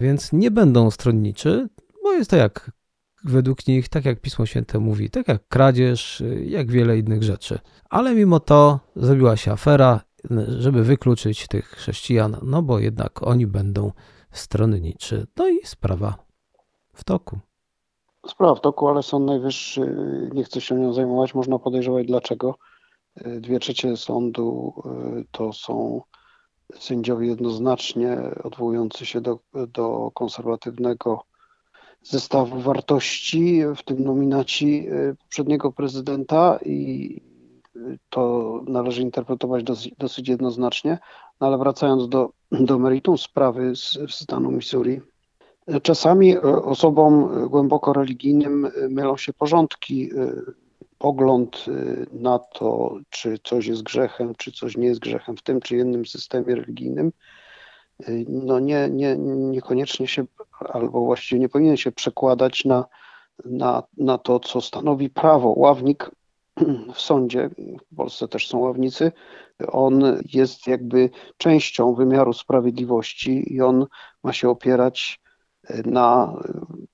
więc 0.00 0.32
nie 0.32 0.50
będą 0.50 0.90
stronniczy, 0.90 1.68
bo 2.02 2.12
jest 2.12 2.30
to 2.30 2.36
jak 2.36 2.70
według 3.24 3.66
nich, 3.66 3.88
tak 3.88 4.04
jak 4.04 4.20
Pismo 4.20 4.46
Święte 4.46 4.78
mówi, 4.78 5.10
tak 5.10 5.28
jak 5.28 5.48
kradzież, 5.48 6.22
jak 6.44 6.70
wiele 6.70 6.98
innych 6.98 7.22
rzeczy. 7.22 7.58
Ale 7.90 8.14
mimo 8.14 8.40
to 8.40 8.80
zrobiła 8.96 9.36
się 9.36 9.52
afera, 9.52 10.00
żeby 10.58 10.84
wykluczyć 10.84 11.48
tych 11.48 11.68
chrześcijan, 11.68 12.36
no 12.42 12.62
bo 12.62 12.78
jednak 12.78 13.22
oni 13.22 13.46
będą 13.46 13.92
stronniczy. 14.30 15.26
No 15.36 15.48
i 15.48 15.58
sprawa 15.64 16.16
w 16.94 17.04
toku. 17.04 17.38
Sprawa 18.26 18.54
w 18.54 18.60
toku, 18.60 18.88
ale 18.88 19.02
Sąd 19.02 19.26
Najwyższy 19.26 19.96
nie 20.34 20.44
chce 20.44 20.60
się 20.60 20.74
nią 20.74 20.92
zajmować. 20.92 21.34
Można 21.34 21.58
podejrzewać 21.58 22.06
dlaczego. 22.06 22.54
Dwie 23.16 23.58
trzecie 23.58 23.96
sądu 23.96 24.74
y, 25.20 25.24
to 25.30 25.52
są 25.52 26.02
sędziowie 26.74 27.26
jednoznacznie 27.26 28.18
odwołujący 28.44 29.06
się 29.06 29.20
do, 29.20 29.38
do 29.68 30.10
konserwatywnego 30.14 31.22
zestawu 32.02 32.60
wartości, 32.60 33.62
w 33.76 33.82
tym 33.82 34.04
nominaci 34.04 34.88
y, 34.88 35.16
poprzedniego 35.18 35.72
prezydenta 35.72 36.58
i 36.64 37.20
to 38.10 38.60
należy 38.66 39.02
interpretować 39.02 39.64
dosyć, 39.64 39.94
dosyć 39.98 40.28
jednoznacznie. 40.28 40.98
No 41.40 41.46
ale 41.46 41.58
wracając 41.58 42.08
do, 42.08 42.32
do 42.50 42.78
meritum 42.78 43.18
sprawy 43.18 43.76
z, 43.76 43.98
stanu 44.10 44.50
Missouri, 44.50 45.00
czasami 45.82 46.38
osobom 46.38 47.28
głęboko 47.48 47.92
religijnym 47.92 48.70
mylą 48.90 49.16
się 49.16 49.32
porządki. 49.32 50.10
Pogląd 51.02 51.64
na 52.12 52.38
to, 52.38 52.96
czy 53.10 53.38
coś 53.44 53.66
jest 53.66 53.82
grzechem, 53.82 54.34
czy 54.34 54.52
coś 54.52 54.76
nie 54.76 54.86
jest 54.86 55.00
grzechem 55.00 55.36
w 55.36 55.42
tym 55.42 55.60
czy 55.60 55.76
innym 55.76 56.06
systemie 56.06 56.54
religijnym, 56.54 57.12
no 58.28 58.60
nie, 58.60 58.88
nie, 58.90 59.16
niekoniecznie 59.18 60.06
się, 60.06 60.24
albo 60.60 61.00
właściwie 61.00 61.40
nie 61.40 61.48
powinien 61.48 61.76
się 61.76 61.92
przekładać 61.92 62.64
na, 62.64 62.84
na, 63.44 63.82
na 63.96 64.18
to, 64.18 64.40
co 64.40 64.60
stanowi 64.60 65.10
prawo. 65.10 65.54
Ławnik 65.56 66.10
w 66.94 67.00
sądzie, 67.00 67.50
w 67.92 67.96
Polsce 67.96 68.28
też 68.28 68.48
są 68.48 68.58
ławnicy, 68.58 69.12
on 69.68 70.02
jest 70.32 70.66
jakby 70.66 71.10
częścią 71.36 71.94
wymiaru 71.94 72.32
sprawiedliwości 72.32 73.54
i 73.54 73.60
on 73.60 73.86
ma 74.22 74.32
się 74.32 74.48
opierać 74.48 75.20
na 75.84 76.36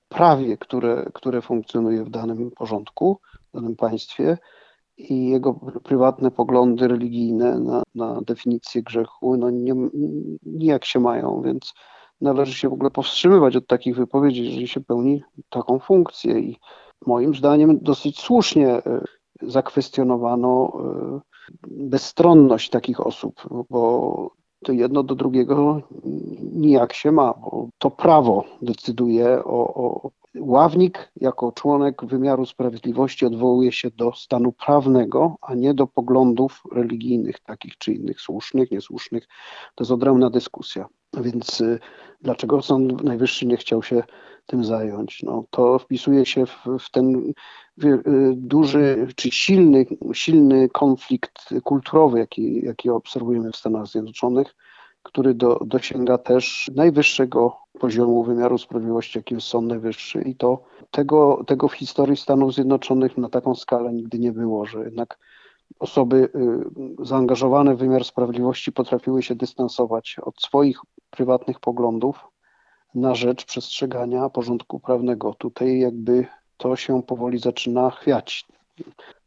prawie, 0.09 0.57
które, 0.57 1.05
które 1.13 1.41
funkcjonuje 1.41 2.03
w 2.03 2.09
danym 2.09 2.51
porządku, 2.51 3.19
w 3.53 3.57
danym 3.57 3.75
państwie 3.75 4.37
i 4.97 5.29
jego 5.29 5.53
prywatne 5.83 6.31
poglądy 6.31 6.87
religijne 6.87 7.59
na, 7.59 7.83
na 7.95 8.21
definicję 8.21 8.83
grzechu 8.83 9.37
no 9.37 9.49
nie, 9.49 9.73
nijak 10.43 10.85
się 10.85 10.99
mają, 10.99 11.41
więc 11.41 11.73
należy 12.21 12.53
się 12.53 12.69
w 12.69 12.73
ogóle 12.73 12.91
powstrzymywać 12.91 13.55
od 13.55 13.67
takich 13.67 13.95
wypowiedzi, 13.95 14.45
jeżeli 14.45 14.67
się 14.67 14.81
pełni 14.81 15.23
taką 15.49 15.79
funkcję. 15.79 16.39
I 16.39 16.57
moim 17.05 17.35
zdaniem 17.35 17.79
dosyć 17.81 18.19
słusznie 18.19 18.81
zakwestionowano 19.41 20.71
bezstronność 21.67 22.69
takich 22.69 22.99
osób, 22.99 23.41
bo 23.69 24.38
to 24.63 24.71
jedno 24.71 25.03
do 25.03 25.15
drugiego 25.15 25.81
nijak 26.55 26.93
się 26.93 27.11
ma, 27.11 27.33
bo 27.33 27.69
to 27.77 27.91
prawo 27.91 28.43
decyduje 28.61 29.43
o, 29.43 29.73
o 29.75 30.11
ławnik 30.37 31.11
jako 31.15 31.51
członek 31.51 32.05
wymiaru 32.05 32.45
sprawiedliwości 32.45 33.25
odwołuje 33.25 33.71
się 33.71 33.89
do 33.91 34.13
stanu 34.13 34.51
prawnego, 34.51 35.35
a 35.41 35.55
nie 35.55 35.73
do 35.73 35.87
poglądów 35.87 36.61
religijnych, 36.71 37.39
takich 37.39 37.77
czy 37.77 37.93
innych, 37.93 38.21
słusznych, 38.21 38.71
niesłusznych. 38.71 39.27
To 39.75 39.83
jest 39.83 39.91
odrębna 39.91 40.29
dyskusja. 40.29 40.85
Więc 41.13 41.61
y, 41.61 41.79
dlaczego 42.21 42.61
Sąd 42.61 43.03
Najwyższy 43.03 43.45
nie 43.45 43.57
chciał 43.57 43.83
się 43.83 44.03
tym 44.45 44.63
zająć? 44.63 45.23
No, 45.23 45.45
to 45.49 45.79
wpisuje 45.79 46.25
się 46.25 46.45
w, 46.45 46.65
w 46.79 46.91
ten 46.91 47.33
y, 47.83 48.01
duży 48.35 49.07
czy 49.15 49.31
silny, 49.31 49.85
silny 50.13 50.69
konflikt 50.69 51.49
kulturowy, 51.63 52.19
jaki, 52.19 52.65
jaki 52.65 52.89
obserwujemy 52.89 53.51
w 53.51 53.55
Stanach 53.55 53.87
Zjednoczonych, 53.87 54.55
który 55.03 55.33
do, 55.33 55.59
dosięga 55.65 56.17
też 56.17 56.71
najwyższego 56.75 57.57
poziomu 57.79 58.23
wymiaru 58.23 58.57
sprawiedliwości, 58.57 59.19
jaki 59.19 59.35
jest 59.35 59.47
Sąd 59.47 59.67
Najwyższy. 59.67 60.21
I 60.21 60.35
to 60.35 60.63
tego, 60.91 61.43
tego 61.47 61.67
w 61.67 61.73
historii 61.73 62.17
Stanów 62.17 62.53
Zjednoczonych 62.53 63.17
na 63.17 63.29
taką 63.29 63.55
skalę 63.55 63.93
nigdy 63.93 64.19
nie 64.19 64.31
było, 64.31 64.65
że 64.65 64.79
jednak 64.79 65.17
osoby 65.79 66.29
y, 67.01 67.05
zaangażowane 67.05 67.75
w 67.75 67.79
wymiar 67.79 68.05
sprawiedliwości 68.05 68.71
potrafiły 68.71 69.23
się 69.23 69.35
dystansować 69.35 70.15
od 70.21 70.41
swoich 70.41 70.79
prywatnych 71.09 71.59
poglądów 71.59 72.27
na 72.95 73.15
rzecz 73.15 73.45
przestrzegania 73.45 74.29
porządku 74.29 74.79
prawnego. 74.79 75.33
Tutaj 75.33 75.79
jakby 75.79 76.25
to 76.57 76.75
się 76.75 77.03
powoli 77.03 77.39
zaczyna 77.39 77.89
chwiać. 77.89 78.45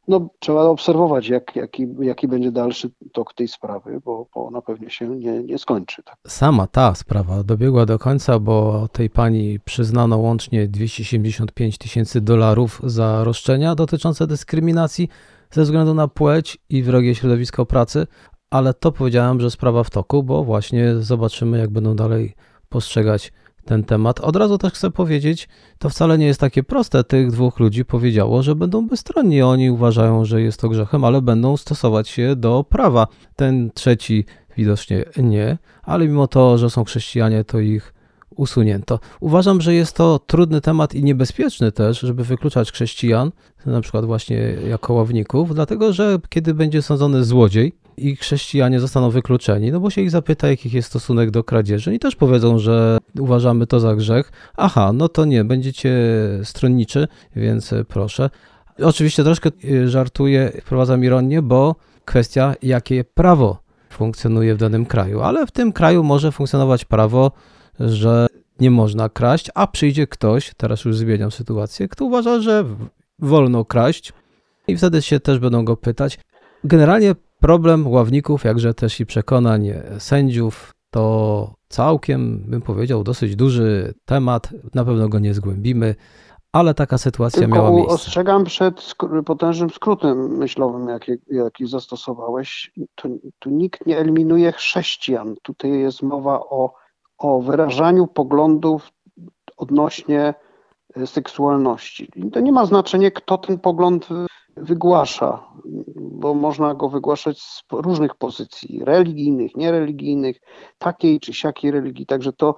No, 0.08 0.28
trzeba 0.38 0.62
obserwować, 0.62 1.28
jak, 1.28 1.56
jaki, 1.56 1.86
jaki 2.00 2.28
będzie 2.28 2.52
dalszy 2.52 2.90
tok 3.12 3.34
tej 3.34 3.48
sprawy, 3.48 4.00
bo, 4.04 4.26
bo 4.34 4.46
ona 4.46 4.62
pewnie 4.62 4.90
się 4.90 5.08
nie, 5.08 5.42
nie 5.42 5.58
skończy. 5.58 6.02
Tak. 6.02 6.16
Sama 6.26 6.66
ta 6.66 6.94
sprawa 6.94 7.42
dobiegła 7.42 7.86
do 7.86 7.98
końca, 7.98 8.38
bo 8.38 8.88
tej 8.92 9.10
pani 9.10 9.60
przyznano 9.60 10.18
łącznie 10.18 10.68
275 10.68 11.78
tysięcy 11.78 12.20
dolarów 12.20 12.80
za 12.84 13.24
roszczenia 13.24 13.74
dotyczące 13.74 14.26
dyskryminacji 14.26 15.08
ze 15.50 15.62
względu 15.62 15.94
na 15.94 16.08
płeć 16.08 16.58
i 16.68 16.82
wrogie 16.82 17.14
środowisko 17.14 17.66
pracy, 17.66 18.06
ale 18.50 18.74
to 18.74 18.92
powiedziałem, 18.92 19.40
że 19.40 19.50
sprawa 19.50 19.84
w 19.84 19.90
toku, 19.90 20.22
bo 20.22 20.44
właśnie 20.44 20.94
zobaczymy, 20.94 21.58
jak 21.58 21.70
będą 21.70 21.96
dalej 21.96 22.34
postrzegać 22.68 23.32
ten 23.64 23.84
temat. 23.84 24.20
Od 24.20 24.36
razu 24.36 24.58
też 24.58 24.72
chcę 24.72 24.90
powiedzieć, 24.90 25.48
to 25.78 25.88
wcale 25.88 26.18
nie 26.18 26.26
jest 26.26 26.40
takie 26.40 26.62
proste. 26.62 27.04
Tych 27.04 27.30
dwóch 27.30 27.60
ludzi 27.60 27.84
powiedziało, 27.84 28.42
że 28.42 28.54
będą 28.54 28.88
bezstronni. 28.88 29.42
Oni 29.42 29.70
uważają, 29.70 30.24
że 30.24 30.42
jest 30.42 30.60
to 30.60 30.68
grzechem, 30.68 31.04
ale 31.04 31.22
będą 31.22 31.56
stosować 31.56 32.08
się 32.08 32.36
do 32.36 32.64
prawa. 32.68 33.06
Ten 33.36 33.70
trzeci 33.74 34.24
widocznie 34.56 35.04
nie, 35.16 35.58
ale 35.82 36.08
mimo 36.08 36.26
to, 36.26 36.58
że 36.58 36.70
są 36.70 36.84
chrześcijanie, 36.84 37.44
to 37.44 37.60
ich 37.60 37.94
usunięto. 38.36 39.00
Uważam, 39.20 39.60
że 39.60 39.74
jest 39.74 39.96
to 39.96 40.18
trudny 40.18 40.60
temat 40.60 40.94
i 40.94 41.04
niebezpieczny 41.04 41.72
też, 41.72 42.00
żeby 42.00 42.24
wykluczać 42.24 42.72
chrześcijan, 42.72 43.32
na 43.66 43.80
przykład 43.80 44.04
właśnie 44.04 44.36
jako 44.68 44.94
ławników, 44.94 45.54
dlatego 45.54 45.92
że 45.92 46.18
kiedy 46.28 46.54
będzie 46.54 46.82
sądzony 46.82 47.24
złodziej, 47.24 47.74
i 48.02 48.16
chrześcijanie 48.16 48.80
zostaną 48.80 49.10
wykluczeni, 49.10 49.72
no 49.72 49.80
bo 49.80 49.90
się 49.90 50.00
ich 50.00 50.10
zapyta, 50.10 50.48
jaki 50.48 50.70
jest 50.70 50.88
stosunek 50.88 51.30
do 51.30 51.44
kradzieży 51.44 51.94
i 51.94 51.98
też 51.98 52.16
powiedzą, 52.16 52.58
że 52.58 52.98
uważamy 53.18 53.66
to 53.66 53.80
za 53.80 53.94
grzech. 53.96 54.32
Aha, 54.56 54.92
no 54.92 55.08
to 55.08 55.24
nie, 55.24 55.44
będziecie 55.44 55.92
stronniczy, 56.44 57.08
więc 57.36 57.74
proszę. 57.88 58.30
Oczywiście 58.78 59.24
troszkę 59.24 59.50
y, 59.64 59.88
żartuję, 59.88 60.52
wprowadzam 60.62 61.04
ironię, 61.04 61.42
bo 61.42 61.76
kwestia, 62.04 62.54
jakie 62.62 63.04
prawo 63.04 63.62
funkcjonuje 63.90 64.54
w 64.54 64.58
danym 64.58 64.86
kraju, 64.86 65.20
ale 65.20 65.46
w 65.46 65.50
tym 65.50 65.72
kraju 65.72 66.04
może 66.04 66.32
funkcjonować 66.32 66.84
prawo, 66.84 67.32
że 67.80 68.26
nie 68.60 68.70
można 68.70 69.08
kraść, 69.08 69.50
a 69.54 69.66
przyjdzie 69.66 70.06
ktoś, 70.06 70.52
teraz 70.56 70.84
już 70.84 70.96
zmieniam 70.96 71.30
sytuację, 71.30 71.88
kto 71.88 72.04
uważa, 72.04 72.40
że 72.40 72.64
wolno 73.18 73.64
kraść 73.64 74.12
i 74.68 74.76
wtedy 74.76 75.02
się 75.02 75.20
też 75.20 75.38
będą 75.38 75.64
go 75.64 75.76
pytać. 75.76 76.18
Generalnie 76.64 77.14
Problem 77.42 77.88
ławników, 77.88 78.44
jakże 78.44 78.74
też 78.74 79.00
i 79.00 79.06
przekonań 79.06 79.72
sędziów, 79.98 80.74
to 80.90 81.54
całkiem, 81.68 82.44
bym 82.46 82.62
powiedział, 82.62 83.04
dosyć 83.04 83.36
duży 83.36 83.94
temat. 84.04 84.50
Na 84.74 84.84
pewno 84.84 85.08
go 85.08 85.18
nie 85.18 85.34
zgłębimy, 85.34 85.94
ale 86.52 86.74
taka 86.74 86.98
sytuacja 86.98 87.40
Tylko 87.40 87.56
miała 87.56 87.70
miejsce. 87.70 87.94
Ostrzegam 87.94 88.44
przed 88.44 88.94
potężnym 89.26 89.70
skrótem 89.70 90.36
myślowym, 90.36 90.88
jaki, 90.88 91.12
jaki 91.30 91.66
zastosowałeś. 91.66 92.72
Tu, 92.94 93.20
tu 93.38 93.50
nikt 93.50 93.86
nie 93.86 93.98
eliminuje 93.98 94.52
chrześcijan. 94.52 95.34
Tutaj 95.42 95.70
jest 95.70 96.02
mowa 96.02 96.40
o, 96.40 96.74
o 97.18 97.40
wyrażaniu 97.40 98.06
poglądów 98.06 98.92
odnośnie 99.56 100.34
seksualności. 101.06 102.10
I 102.16 102.30
to 102.30 102.40
nie 102.40 102.52
ma 102.52 102.66
znaczenia, 102.66 103.10
kto 103.10 103.38
ten 103.38 103.58
pogląd 103.58 104.08
wygłasza, 104.56 105.44
bo 105.96 106.34
można 106.34 106.74
go 106.74 106.88
wygłaszać 106.88 107.42
z 107.42 107.62
różnych 107.72 108.14
pozycji 108.14 108.84
religijnych, 108.84 109.56
niereligijnych, 109.56 110.40
takiej 110.78 111.20
czy 111.20 111.34
siakiej 111.34 111.70
religii. 111.70 112.06
Także 112.06 112.32
to 112.32 112.54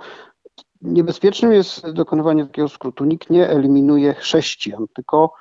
niebezpiecznym 0.82 1.52
jest 1.52 1.90
dokonywanie 1.90 2.46
takiego 2.46 2.68
skrótu. 2.68 3.04
Nikt 3.04 3.30
nie 3.30 3.48
eliminuje 3.48 4.14
chrześcijan, 4.14 4.86
tylko 4.94 5.32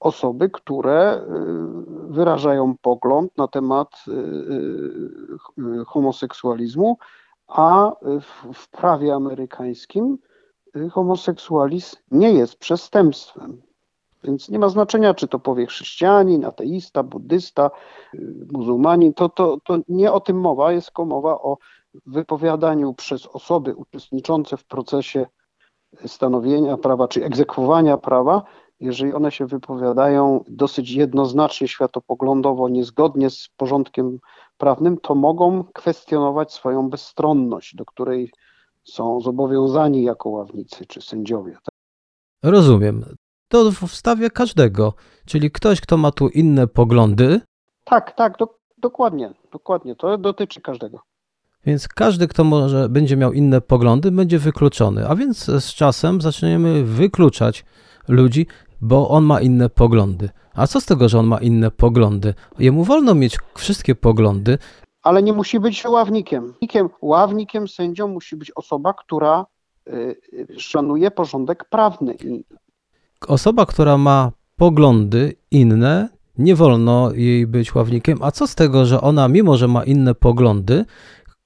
osoby, 0.00 0.50
które 0.50 1.16
y, 1.16 2.12
wyrażają 2.12 2.74
pogląd 2.82 3.38
na 3.38 3.48
temat 3.48 4.04
y, 4.08 4.12
y, 4.12 5.84
homoseksualizmu, 5.86 6.98
a 7.48 7.92
w 8.54 8.68
prawie 8.70 9.14
amerykańskim 9.14 10.18
homoseksualizm 10.90 11.96
nie 12.10 12.32
jest 12.32 12.56
przestępstwem. 12.56 13.62
Więc 14.24 14.48
nie 14.48 14.58
ma 14.58 14.68
znaczenia, 14.68 15.14
czy 15.14 15.28
to 15.28 15.38
powie 15.38 15.66
chrześcijanin, 15.66 16.44
ateista, 16.44 17.02
buddysta, 17.02 17.70
muzułmanin. 18.52 19.14
To, 19.14 19.28
to, 19.28 19.58
to 19.64 19.78
nie 19.88 20.12
o 20.12 20.20
tym 20.20 20.40
mowa, 20.40 20.72
jest 20.72 20.86
tylko 20.86 21.04
mowa 21.04 21.32
o 21.32 21.58
wypowiadaniu 22.06 22.94
przez 22.94 23.26
osoby 23.26 23.74
uczestniczące 23.74 24.56
w 24.56 24.64
procesie 24.64 25.26
stanowienia 26.06 26.76
prawa 26.76 27.08
czy 27.08 27.24
egzekwowania 27.24 27.96
prawa, 27.96 28.42
jeżeli 28.80 29.14
one 29.14 29.30
się 29.30 29.46
wypowiadają 29.46 30.44
dosyć 30.48 30.90
jednoznacznie, 30.90 31.68
światopoglądowo, 31.68 32.68
niezgodnie 32.68 33.30
z 33.30 33.48
porządkiem 33.56 34.18
prawnym, 34.58 34.98
to 34.98 35.14
mogą 35.14 35.64
kwestionować 35.64 36.52
swoją 36.52 36.90
bezstronność, 36.90 37.76
do 37.76 37.84
której 37.84 38.32
są 38.84 39.20
zobowiązani 39.20 40.02
jako 40.02 40.28
ławnicy 40.28 40.86
czy 40.86 41.02
sędziowie. 41.02 41.58
Rozumiem 42.42 43.04
to 43.48 43.70
wstawia 43.72 44.30
każdego. 44.30 44.94
Czyli 45.26 45.50
ktoś, 45.50 45.80
kto 45.80 45.96
ma 45.96 46.12
tu 46.12 46.28
inne 46.28 46.66
poglądy. 46.66 47.40
Tak, 47.84 48.16
tak, 48.16 48.38
do, 48.38 48.58
dokładnie, 48.78 49.32
dokładnie. 49.52 49.96
To 49.96 50.18
dotyczy 50.18 50.60
każdego. 50.60 51.00
Więc 51.66 51.88
każdy, 51.88 52.28
kto 52.28 52.44
może 52.44 52.88
będzie 52.88 53.16
miał 53.16 53.32
inne 53.32 53.60
poglądy, 53.60 54.10
będzie 54.10 54.38
wykluczony. 54.38 55.08
A 55.08 55.14
więc 55.14 55.44
z 55.44 55.74
czasem 55.74 56.20
zaczniemy 56.20 56.84
wykluczać 56.84 57.64
ludzi, 58.08 58.46
bo 58.80 59.08
on 59.08 59.24
ma 59.24 59.40
inne 59.40 59.68
poglądy. 59.68 60.30
A 60.54 60.66
co 60.66 60.80
z 60.80 60.86
tego, 60.86 61.08
że 61.08 61.18
on 61.18 61.26
ma 61.26 61.38
inne 61.38 61.70
poglądy? 61.70 62.34
Jemu 62.58 62.84
wolno 62.84 63.14
mieć 63.14 63.38
wszystkie 63.56 63.94
poglądy. 63.94 64.58
Ale 65.02 65.22
nie 65.22 65.32
musi 65.32 65.60
być 65.60 65.84
ławnikiem. 65.84 66.54
Ławnikiem, 67.02 67.68
sędzią 67.68 68.08
musi 68.08 68.36
być 68.36 68.52
osoba, 68.56 68.92
która 68.92 69.46
y, 69.88 70.16
szanuje 70.58 71.10
porządek 71.10 71.64
prawny. 71.64 72.16
Osoba, 73.26 73.66
która 73.66 73.98
ma 73.98 74.32
poglądy 74.56 75.34
inne, 75.50 76.08
nie 76.38 76.56
wolno 76.56 77.12
jej 77.12 77.46
być 77.46 77.74
ławnikiem. 77.74 78.18
A 78.22 78.30
co 78.30 78.46
z 78.46 78.54
tego, 78.54 78.86
że 78.86 79.00
ona, 79.00 79.28
mimo 79.28 79.56
że 79.56 79.68
ma 79.68 79.84
inne 79.84 80.14
poglądy, 80.14 80.84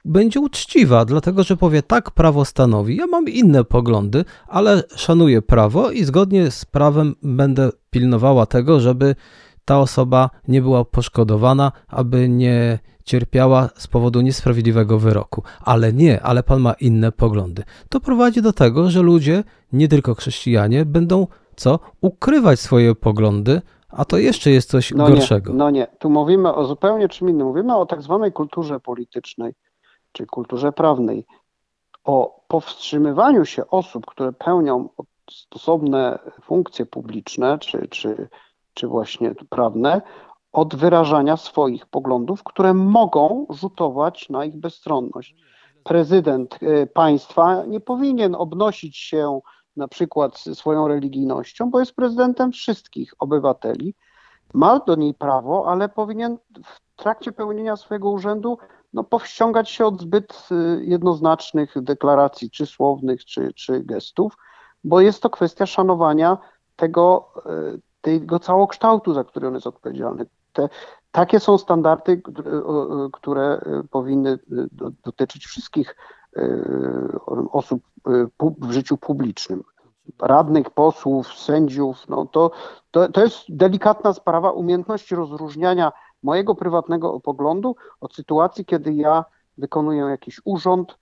będzie 0.05 0.41
uczciwa, 0.41 1.05
dlatego 1.05 1.43
że 1.43 1.57
powie 1.57 1.83
tak, 1.83 2.11
prawo 2.11 2.45
stanowi. 2.45 2.97
Ja 2.97 3.07
mam 3.07 3.29
inne 3.29 3.65
poglądy, 3.65 4.25
ale 4.49 4.83
szanuję 4.97 5.43
prawo 5.43 5.91
i 5.91 6.05
zgodnie 6.05 6.51
z 6.51 6.65
prawem 6.65 7.15
będę 7.23 7.71
pilnowała 7.91 8.47
tego, 8.47 8.81
żeby 8.81 9.15
ta 9.65 9.79
osoba 9.79 10.31
nie 10.49 10.63
była 10.63 10.85
poszkodowana, 10.85 11.73
aby 11.89 12.29
nie 12.29 12.79
cierpiała 13.05 13.69
z 13.77 13.87
powodu 13.87 14.21
niesprawiedliwego 14.21 14.99
wyroku. 14.99 15.43
Ale 15.61 15.93
nie, 15.93 16.23
ale 16.23 16.43
pan 16.43 16.61
ma 16.61 16.73
inne 16.73 17.13
poglądy. 17.13 17.63
To 17.89 18.01
prowadzi 18.01 18.43
do 18.43 18.53
tego, 18.53 18.91
że 18.91 19.03
ludzie, 19.03 19.45
nie 19.73 19.89
tylko 19.89 20.15
chrześcijanie, 20.15 20.85
będą 20.85 21.27
co? 21.63 21.79
Ukrywać 22.01 22.61
swoje 22.61 22.95
poglądy, 22.95 23.63
a 23.89 24.05
to 24.05 24.19
jeszcze 24.19 24.51
jest 24.51 24.71
coś 24.71 24.91
no 24.91 25.07
gorszego. 25.07 25.53
Nie, 25.53 25.59
no 25.59 25.71
nie, 25.71 25.87
tu 25.99 26.11
mówimy 26.11 26.55
o 26.55 26.65
zupełnie 26.65 27.09
czym 27.09 27.29
innym. 27.29 27.47
Mówimy 27.47 27.77
o 27.77 27.87
tak 27.87 28.03
zwanej 28.03 28.33
kulturze 28.33 28.81
politycznej, 28.81 29.53
czy 30.13 30.27
kulturze 30.27 30.73
prawnej, 30.73 31.27
o 32.05 32.45
powstrzymywaniu 32.49 33.45
się 33.45 33.67
osób, 33.67 34.07
które 34.07 34.33
pełnią 34.33 34.89
stosowne 35.31 36.19
funkcje 36.43 36.87
publiczne, 36.87 37.59
czy, 37.59 37.89
czy 37.89 38.29
czy 38.75 38.87
właśnie 38.87 39.35
prawne 39.49 40.03
od 40.53 40.75
wyrażania 40.75 41.37
swoich 41.37 41.87
poglądów, 41.87 42.43
które 42.45 42.75
mogą 42.75 43.47
rzutować 43.51 44.29
na 44.29 44.45
ich 44.45 44.57
bezstronność. 44.57 45.35
Prezydent 45.85 46.59
y, 46.63 46.87
państwa 46.95 47.65
nie 47.67 47.81
powinien 47.81 48.35
obnosić 48.35 48.97
się 48.97 49.41
na 49.77 49.89
przykład 49.89 50.39
swoją 50.39 50.89
religijnością, 50.89 51.71
bo 51.71 51.81
jest 51.81 51.95
prezydentem 51.95 52.53
wszystkich 52.53 53.15
obywateli. 53.19 53.95
Ma 54.55 54.79
do 54.79 54.95
niej 54.95 55.15
prawo, 55.15 55.69
ale 55.69 55.89
powinien 55.89 56.39
w 56.65 56.97
trakcie 56.97 57.33
pełnienia 57.33 57.77
swojego 57.77 58.11
urzędu 58.11 58.59
no, 58.93 59.05
powściągać 59.05 59.71
się 59.71 59.87
od 59.87 60.01
zbyt 60.01 60.49
y, 60.53 60.85
jednoznacznych 60.85 61.83
deklaracji, 61.83 62.51
czy 62.51 62.67
słownych, 62.67 63.25
czy, 63.25 63.53
czy 63.53 63.81
gestów, 63.81 64.37
bo 64.85 65.01
jest 65.01 65.23
to 65.23 65.31
kwestia 65.31 65.67
szanowania 65.67 66.39
tego, 66.77 67.33
y, 67.75 67.81
tego 68.01 68.39
całokształtu, 68.39 69.15
za 69.15 69.25
który 69.25 69.49
on 69.49 69.55
jest 69.55 69.67
odpowiedzialny. 69.67 70.27
Te, 70.53 70.69
takie 71.11 71.41
są 71.41 71.59
standardy, 71.59 72.23
które 73.13 73.61
powinny 73.91 74.39
dotyczyć 75.05 75.47
wszystkich 75.47 75.97
osób 77.53 77.83
w 78.59 78.71
życiu 78.71 78.97
publicznym. 78.97 79.63
Radnych, 80.23 80.71
posłów, 80.71 81.35
sędziów, 81.35 82.09
no 82.09 82.27
to, 82.27 82.51
to, 82.91 83.09
to 83.09 83.21
jest 83.21 83.39
delikatna 83.49 84.13
sprawa 84.13 84.51
umiejętności 84.51 85.15
rozróżniania 85.15 85.93
mojego 86.23 86.55
prywatnego 86.55 87.21
poglądu 87.21 87.77
od 88.01 88.15
sytuacji, 88.15 88.65
kiedy 88.65 88.93
ja 88.93 89.25
wykonuję 89.59 90.01
jakiś 90.01 90.41
urząd, 90.45 90.99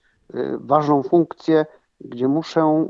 ważną 0.59 1.03
funkcję, 1.03 1.65
gdzie 2.01 2.27
muszę 2.27 2.87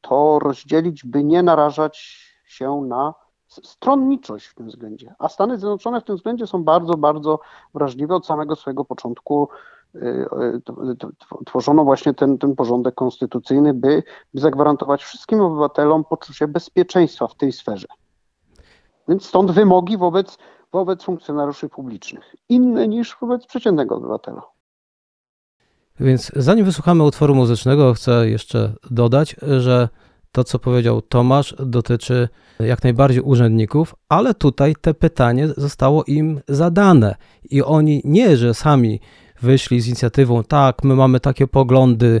to 0.00 0.38
rozdzielić, 0.38 1.04
by 1.04 1.24
nie 1.24 1.42
narażać 1.42 1.98
się 2.46 2.80
na 2.80 3.14
stronniczość 3.48 4.46
w 4.46 4.54
tym 4.54 4.66
względzie. 4.66 5.14
A 5.18 5.28
Stany 5.28 5.58
Zjednoczone 5.58 6.00
w 6.00 6.04
tym 6.04 6.16
względzie 6.16 6.46
są 6.46 6.64
bardzo, 6.64 6.96
bardzo 6.96 7.38
wrażliwe 7.74 8.14
od 8.14 8.26
samego 8.26 8.56
swojego 8.56 8.84
początku. 8.84 9.48
Y, 9.94 10.26
tworzono 11.46 11.84
właśnie 11.84 12.14
ten, 12.14 12.38
ten 12.38 12.56
porządek 12.56 12.94
konstytucyjny, 12.94 13.74
by, 13.74 14.02
by 14.34 14.40
zagwarantować 14.40 15.04
wszystkim 15.04 15.40
obywatelom 15.40 16.04
poczucie 16.04 16.48
bezpieczeństwa 16.48 17.26
w 17.26 17.34
tej 17.34 17.52
sferze. 17.52 17.86
Więc 19.08 19.26
stąd 19.26 19.50
wymogi 19.50 19.96
wobec, 19.96 20.38
wobec 20.72 21.02
funkcjonariuszy 21.02 21.68
publicznych, 21.68 22.36
inne 22.48 22.88
niż 22.88 23.16
wobec 23.20 23.46
przeciętnego 23.46 23.96
obywatela. 23.96 24.42
Więc 26.00 26.32
zanim 26.36 26.64
wysłuchamy 26.64 27.02
utworu 27.02 27.34
muzycznego, 27.34 27.94
chcę 27.94 28.28
jeszcze 28.28 28.72
dodać, 28.90 29.36
że 29.58 29.88
to, 30.32 30.44
co 30.44 30.58
powiedział 30.58 31.02
Tomasz, 31.02 31.54
dotyczy 31.58 32.28
jak 32.60 32.84
najbardziej 32.84 33.22
urzędników, 33.22 33.94
ale 34.08 34.34
tutaj 34.34 34.74
te 34.80 34.94
pytanie 34.94 35.48
zostało 35.48 36.04
im 36.04 36.40
zadane 36.48 37.14
i 37.50 37.62
oni 37.62 38.02
nie, 38.04 38.36
że 38.36 38.54
sami 38.54 39.00
wyszli 39.42 39.80
z 39.80 39.86
inicjatywą, 39.86 40.44
tak, 40.44 40.84
my 40.84 40.94
mamy 40.94 41.20
takie 41.20 41.46
poglądy, 41.46 42.20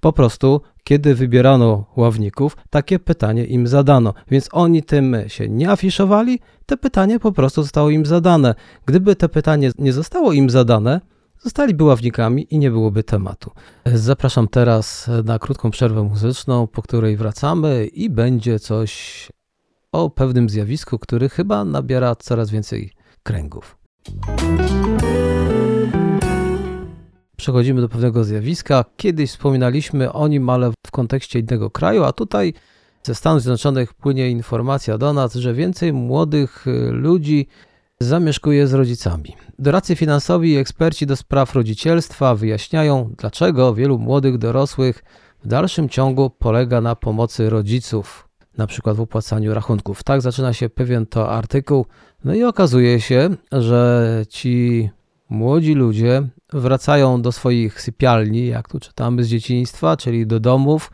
po 0.00 0.12
prostu, 0.12 0.60
kiedy 0.84 1.14
wybierano 1.14 1.84
ławników, 1.96 2.56
takie 2.70 2.98
pytanie 2.98 3.44
im 3.44 3.66
zadano, 3.66 4.14
więc 4.30 4.48
oni 4.52 4.82
tym 4.82 5.16
się 5.26 5.48
nie 5.48 5.70
afiszowali, 5.70 6.38
te 6.66 6.76
pytanie 6.76 7.20
po 7.20 7.32
prostu 7.32 7.62
zostało 7.62 7.90
im 7.90 8.06
zadane. 8.06 8.54
Gdyby 8.86 9.16
te 9.16 9.28
pytanie 9.28 9.70
nie 9.78 9.92
zostało 9.92 10.32
im 10.32 10.50
zadane, 10.50 11.00
zostaliby 11.42 11.84
ławnikami 11.84 12.46
i 12.54 12.58
nie 12.58 12.70
byłoby 12.70 13.04
tematu. 13.04 13.50
Zapraszam 13.86 14.48
teraz 14.48 15.10
na 15.24 15.38
krótką 15.38 15.70
przerwę 15.70 16.02
muzyczną, 16.02 16.66
po 16.66 16.82
której 16.82 17.16
wracamy 17.16 17.86
i 17.86 18.10
będzie 18.10 18.58
coś 18.58 19.28
o 19.92 20.10
pewnym 20.10 20.50
zjawisku, 20.50 20.98
który 20.98 21.28
chyba 21.28 21.64
nabiera 21.64 22.16
coraz 22.16 22.50
więcej 22.50 22.92
kręgów. 23.22 23.78
Przechodzimy 27.40 27.80
do 27.80 27.88
pewnego 27.88 28.24
zjawiska. 28.24 28.84
Kiedyś 28.96 29.30
wspominaliśmy 29.30 30.12
o 30.12 30.28
nim, 30.28 30.50
ale 30.50 30.72
w 30.86 30.90
kontekście 30.90 31.38
innego 31.38 31.70
kraju, 31.70 32.04
a 32.04 32.12
tutaj 32.12 32.54
ze 33.02 33.14
Stanów 33.14 33.42
Zjednoczonych 33.42 33.94
płynie 33.94 34.30
informacja 34.30 34.98
do 34.98 35.12
nas, 35.12 35.34
że 35.34 35.54
więcej 35.54 35.92
młodych 35.92 36.66
ludzi 36.90 37.46
zamieszkuje 38.00 38.66
z 38.66 38.74
rodzicami. 38.74 39.36
Doradcy 39.58 39.96
finansowi 39.96 40.52
i 40.52 40.56
eksperci 40.56 41.06
do 41.06 41.16
spraw 41.16 41.54
rodzicielstwa 41.54 42.34
wyjaśniają, 42.34 43.14
dlaczego 43.18 43.74
wielu 43.74 43.98
młodych 43.98 44.38
dorosłych 44.38 45.04
w 45.44 45.48
dalszym 45.48 45.88
ciągu 45.88 46.30
polega 46.30 46.80
na 46.80 46.96
pomocy 46.96 47.50
rodziców, 47.50 48.28
na 48.56 48.66
przykład 48.66 48.96
w 48.96 49.00
opłacaniu 49.00 49.54
rachunków. 49.54 50.02
Tak 50.02 50.20
zaczyna 50.20 50.52
się 50.52 50.68
pewien 50.68 51.06
to 51.06 51.30
artykuł. 51.30 51.86
No 52.24 52.34
i 52.34 52.44
okazuje 52.44 53.00
się, 53.00 53.30
że 53.52 54.24
ci 54.28 54.90
młodzi 55.30 55.74
ludzie 55.74 56.22
wracają 56.52 57.22
do 57.22 57.32
swoich 57.32 57.80
sypialni, 57.82 58.46
jak 58.46 58.68
tu 58.68 58.80
czytamy 58.80 59.24
z 59.24 59.28
dzieciństwa, 59.28 59.96
czyli 59.96 60.26
do 60.26 60.40
domów 60.40 60.90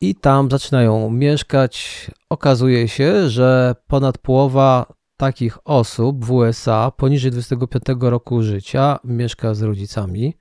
i 0.00 0.14
tam 0.14 0.50
zaczynają 0.50 1.10
mieszkać. 1.10 2.06
Okazuje 2.30 2.88
się, 2.88 3.28
że 3.28 3.74
ponad 3.86 4.18
połowa 4.18 4.86
takich 5.16 5.58
osób 5.64 6.24
w 6.24 6.32
USA 6.32 6.90
poniżej 6.90 7.30
25 7.30 7.84
roku 8.00 8.42
życia 8.42 8.98
mieszka 9.04 9.54
z 9.54 9.62
rodzicami. 9.62 10.34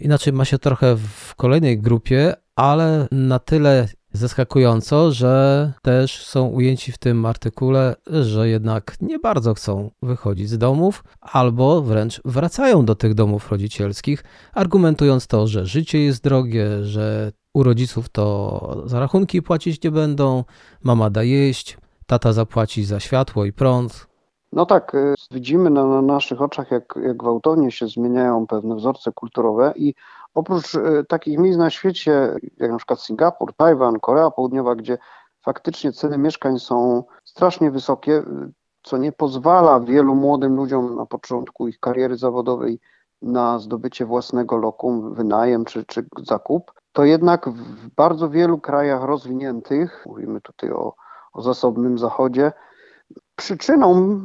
Inaczej 0.00 0.32
ma 0.32 0.44
się 0.44 0.58
trochę 0.58 0.96
w 0.96 1.34
kolejnej 1.34 1.78
grupie, 1.78 2.34
ale 2.56 3.08
na 3.12 3.38
tyle 3.38 3.88
zaskakująco, 4.16 5.12
że 5.12 5.72
też 5.82 6.26
są 6.26 6.46
ujęci 6.46 6.92
w 6.92 6.98
tym 6.98 7.26
artykule, 7.26 7.94
że 8.06 8.48
jednak 8.48 8.96
nie 9.00 9.18
bardzo 9.18 9.54
chcą 9.54 9.90
wychodzić 10.02 10.48
z 10.48 10.58
domów, 10.58 11.04
albo 11.20 11.82
wręcz 11.82 12.20
wracają 12.24 12.84
do 12.84 12.94
tych 12.94 13.14
domów 13.14 13.50
rodzicielskich, 13.50 14.24
argumentując 14.54 15.26
to, 15.26 15.46
że 15.46 15.66
życie 15.66 15.98
jest 15.98 16.22
drogie, 16.22 16.84
że 16.84 17.32
u 17.54 17.62
rodziców 17.62 18.08
to 18.08 18.82
za 18.86 19.00
rachunki 19.00 19.42
płacić 19.42 19.82
nie 19.82 19.90
będą, 19.90 20.44
mama 20.84 21.10
da 21.10 21.22
jeść, 21.22 21.78
tata 22.06 22.32
zapłaci 22.32 22.84
za 22.84 23.00
światło 23.00 23.44
i 23.44 23.52
prąd, 23.52 24.06
no 24.52 24.66
tak, 24.66 24.94
y, 24.94 25.14
widzimy 25.30 25.70
na, 25.70 25.86
na 25.86 26.02
naszych 26.02 26.42
oczach, 26.42 26.70
jak, 26.70 26.94
jak 27.02 27.16
gwałtownie 27.16 27.70
się 27.70 27.88
zmieniają 27.88 28.46
pewne 28.46 28.76
wzorce 28.76 29.12
kulturowe 29.12 29.72
i 29.76 29.94
oprócz 30.36 30.74
y, 30.74 31.04
takich 31.08 31.38
miejsc 31.38 31.58
na 31.58 31.70
świecie, 31.70 32.36
jak 32.56 32.70
na 32.70 32.76
przykład 32.76 33.00
Singapur, 33.00 33.54
Tajwan, 33.54 34.00
Korea 34.00 34.30
Południowa, 34.30 34.74
gdzie 34.74 34.98
faktycznie 35.44 35.92
ceny 35.92 36.18
mieszkań 36.18 36.58
są 36.58 37.04
strasznie 37.24 37.70
wysokie, 37.70 38.12
y, 38.12 38.24
co 38.82 38.96
nie 38.96 39.12
pozwala 39.12 39.80
wielu 39.80 40.14
młodym 40.14 40.56
ludziom 40.56 40.96
na 40.96 41.06
początku 41.06 41.68
ich 41.68 41.80
kariery 41.80 42.16
zawodowej 42.16 42.80
na 43.22 43.58
zdobycie 43.58 44.06
własnego 44.06 44.56
lokum, 44.56 45.14
wynajem 45.14 45.64
czy, 45.64 45.84
czy 45.84 46.06
zakup, 46.24 46.72
to 46.92 47.04
jednak 47.04 47.48
w 47.48 47.88
bardzo 47.94 48.30
wielu 48.30 48.58
krajach 48.58 49.02
rozwiniętych, 49.02 50.04
mówimy 50.06 50.40
tutaj 50.40 50.70
o, 50.70 50.94
o 51.32 51.42
zasobnym 51.42 51.98
zachodzie, 51.98 52.52
Przyczyną 53.36 54.20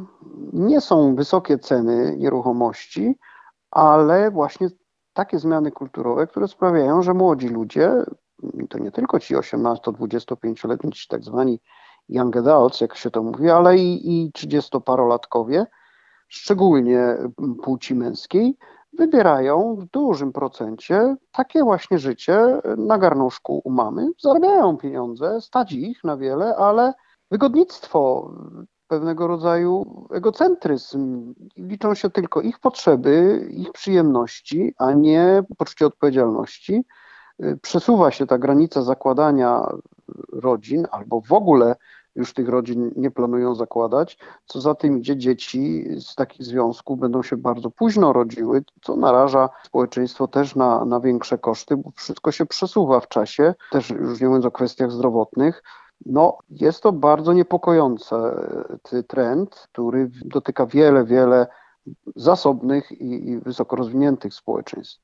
nie 0.52 0.80
są 0.80 1.14
wysokie 1.14 1.58
ceny 1.58 2.16
nieruchomości, 2.16 3.18
ale 3.70 4.30
właśnie 4.30 4.68
takie 5.12 5.38
zmiany 5.38 5.72
kulturowe, 5.72 6.26
które 6.26 6.48
sprawiają, 6.48 7.02
że 7.02 7.14
młodzi 7.14 7.48
ludzie, 7.48 7.92
to 8.68 8.78
nie 8.78 8.90
tylko 8.90 9.20
ci 9.20 9.36
18-25-letni, 9.36 10.92
ci 10.92 11.08
tak 11.08 11.24
zwani 11.24 11.60
young 12.08 12.36
adults, 12.36 12.80
jak 12.80 12.96
się 12.96 13.10
to 13.10 13.22
mówi, 13.22 13.50
ale 13.50 13.76
i, 13.76 14.24
i 14.24 14.30
30-parolatkowie, 14.30 15.64
szczególnie 16.28 17.16
płci 17.62 17.94
męskiej, 17.94 18.56
wybierają 18.92 19.76
w 19.76 19.84
dużym 19.84 20.32
procencie 20.32 21.16
takie 21.32 21.62
właśnie 21.62 21.98
życie 21.98 22.60
na 22.76 22.98
garnuszku 22.98 23.60
u 23.64 23.70
mamy, 23.70 24.08
zarabiają 24.20 24.76
pieniądze, 24.76 25.40
stać 25.40 25.72
ich 25.72 26.04
na 26.04 26.16
wiele, 26.16 26.56
ale 26.56 26.92
wygodnictwo, 27.30 28.30
pewnego 28.92 29.26
rodzaju 29.26 30.06
egocentryzm. 30.10 31.34
Liczą 31.56 31.94
się 31.94 32.10
tylko 32.10 32.40
ich 32.40 32.58
potrzeby, 32.58 33.46
ich 33.50 33.72
przyjemności, 33.72 34.74
a 34.78 34.92
nie 34.92 35.42
poczucie 35.58 35.86
odpowiedzialności. 35.86 36.84
Przesuwa 37.62 38.10
się 38.10 38.26
ta 38.26 38.38
granica 38.38 38.82
zakładania 38.82 39.68
rodzin, 40.32 40.86
albo 40.90 41.20
w 41.20 41.32
ogóle 41.32 41.76
już 42.16 42.34
tych 42.34 42.48
rodzin 42.48 42.90
nie 42.96 43.10
planują 43.10 43.54
zakładać. 43.54 44.18
Co 44.46 44.60
za 44.60 44.74
tym 44.74 44.98
idzie, 44.98 45.16
dzieci 45.16 45.84
z 46.00 46.14
takich 46.14 46.46
związków 46.46 46.98
będą 46.98 47.22
się 47.22 47.36
bardzo 47.36 47.70
późno 47.70 48.12
rodziły, 48.12 48.64
co 48.82 48.96
naraża 48.96 49.48
społeczeństwo 49.64 50.28
też 50.28 50.56
na, 50.56 50.84
na 50.84 51.00
większe 51.00 51.38
koszty, 51.38 51.76
bo 51.76 51.90
wszystko 51.96 52.32
się 52.32 52.46
przesuwa 52.46 53.00
w 53.00 53.08
czasie, 53.08 53.54
też 53.70 53.90
już 53.90 54.20
nie 54.20 54.26
mówiąc 54.26 54.44
o 54.44 54.50
kwestiach 54.50 54.90
zdrowotnych. 54.90 55.62
No, 56.06 56.38
jest 56.50 56.82
to 56.82 56.92
bardzo 56.92 57.32
niepokojący 57.32 58.14
trend, 59.08 59.68
który 59.72 60.10
dotyka 60.24 60.66
wiele, 60.66 61.04
wiele 61.04 61.46
zasobnych 62.16 62.92
i, 62.92 63.30
i 63.30 63.38
wysoko 63.38 63.76
rozwiniętych 63.76 64.34
społeczeństw. 64.34 65.02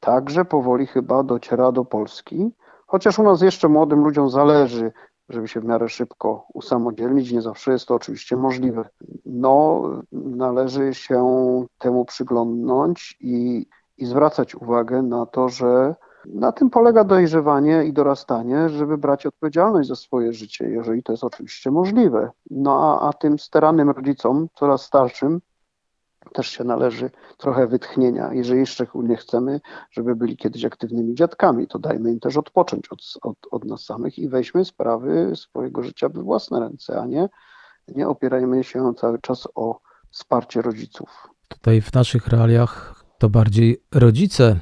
Także 0.00 0.44
powoli 0.44 0.86
chyba 0.86 1.22
dociera 1.22 1.72
do 1.72 1.84
Polski, 1.84 2.50
chociaż 2.86 3.18
u 3.18 3.22
nas 3.22 3.42
jeszcze 3.42 3.68
młodym 3.68 4.04
ludziom 4.04 4.30
zależy 4.30 4.92
żeby 5.28 5.48
się 5.48 5.60
w 5.60 5.64
miarę 5.64 5.88
szybko 5.88 6.46
usamodzielnić. 6.54 7.32
Nie 7.32 7.42
zawsze 7.42 7.72
jest 7.72 7.86
to 7.86 7.94
oczywiście 7.94 8.36
możliwe. 8.36 8.88
No, 9.26 9.82
należy 10.12 10.94
się 10.94 11.26
temu 11.78 12.04
przyglądnąć 12.04 13.16
i, 13.20 13.66
i 13.98 14.06
zwracać 14.06 14.54
uwagę 14.54 15.02
na 15.02 15.26
to, 15.26 15.48
że 15.48 15.94
na 16.26 16.52
tym 16.52 16.70
polega 16.70 17.04
dojrzewanie 17.04 17.84
i 17.84 17.92
dorastanie, 17.92 18.68
żeby 18.68 18.98
brać 18.98 19.26
odpowiedzialność 19.26 19.88
za 19.88 19.96
swoje 19.96 20.32
życie, 20.32 20.68
jeżeli 20.68 21.02
to 21.02 21.12
jest 21.12 21.24
oczywiście 21.24 21.70
możliwe. 21.70 22.30
No 22.50 23.00
a, 23.00 23.08
a 23.08 23.12
tym 23.12 23.38
steranym 23.38 23.90
rodzicom, 23.90 24.48
coraz 24.54 24.82
starszym, 24.82 25.40
też 26.32 26.48
się 26.48 26.64
należy 26.64 27.10
trochę 27.36 27.66
wytchnienia. 27.66 28.30
Jeżeli 28.32 28.66
szczególnie 28.66 29.16
chcemy, 29.16 29.60
żeby 29.90 30.16
byli 30.16 30.36
kiedyś 30.36 30.64
aktywnymi 30.64 31.14
dziadkami, 31.14 31.66
to 31.66 31.78
dajmy 31.78 32.12
im 32.12 32.20
też 32.20 32.36
odpocząć 32.36 32.88
od, 32.88 33.00
od, 33.22 33.36
od 33.50 33.64
nas 33.64 33.84
samych 33.84 34.18
i 34.18 34.28
weźmy 34.28 34.64
sprawy 34.64 35.32
swojego 35.36 35.82
życia 35.82 36.08
we 36.08 36.22
własne 36.22 36.60
ręce, 36.60 37.00
a 37.00 37.06
nie, 37.06 37.28
nie 37.88 38.08
opierajmy 38.08 38.64
się 38.64 38.94
cały 38.96 39.18
czas 39.20 39.48
o 39.54 39.80
wsparcie 40.10 40.62
rodziców. 40.62 41.28
Tutaj 41.48 41.80
w 41.80 41.94
naszych 41.94 42.28
realiach 42.28 43.04
to 43.18 43.28
bardziej 43.28 43.82
rodzice 43.94 44.56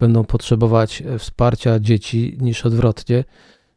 będą 0.00 0.24
potrzebować 0.24 1.02
wsparcia 1.18 1.80
dzieci 1.80 2.38
niż 2.40 2.66
odwrotnie, 2.66 3.24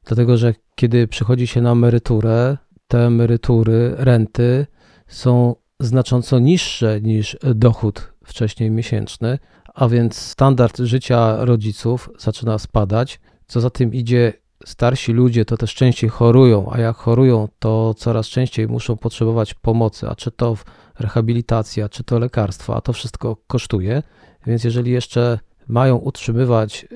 dlatego 0.06 0.38
że 0.38 0.54
kiedy 0.76 1.08
przychodzi 1.08 1.48
się 1.48 1.62
na 1.62 1.72
emeryturę, 1.72 2.58
te 2.88 3.06
emerytury, 3.06 3.96
renty 3.98 4.68
są 5.08 5.56
znacząco 5.80 6.40
niższe 6.40 7.02
niż 7.02 7.38
dochód 7.56 8.14
wcześniej 8.26 8.72
miesięczny, 8.72 9.40
a 9.74 9.88
więc 9.88 10.18
standard 10.18 10.78
życia 10.80 11.46
rodziców 11.46 12.10
zaczyna 12.18 12.58
spadać. 12.58 13.20
Co 13.48 13.62
za 13.62 13.70
tym 13.70 13.94
idzie, 13.94 14.34
starsi 14.66 15.12
ludzie 15.12 15.46
to 15.46 15.58
też 15.58 15.76
częściej 15.76 16.10
chorują, 16.10 16.72
a 16.72 16.80
jak 16.80 16.96
chorują, 16.96 17.48
to 17.60 17.94
coraz 17.94 18.28
częściej 18.28 18.68
muszą 18.68 18.98
potrzebować 18.98 19.54
pomocy, 19.54 20.10
a 20.10 20.16
czy 20.16 20.32
to 20.32 20.58
rehabilitacja, 21.00 21.90
czy 21.90 22.04
to 22.04 22.20
lekarstwa, 22.20 22.76
a 22.76 22.82
to 22.82 22.94
wszystko 22.94 23.38
kosztuje. 23.48 24.04
Więc 24.48 24.64
jeżeli 24.64 24.92
jeszcze 24.92 25.40
mają 25.67 25.95
utrzymywać 25.95 26.88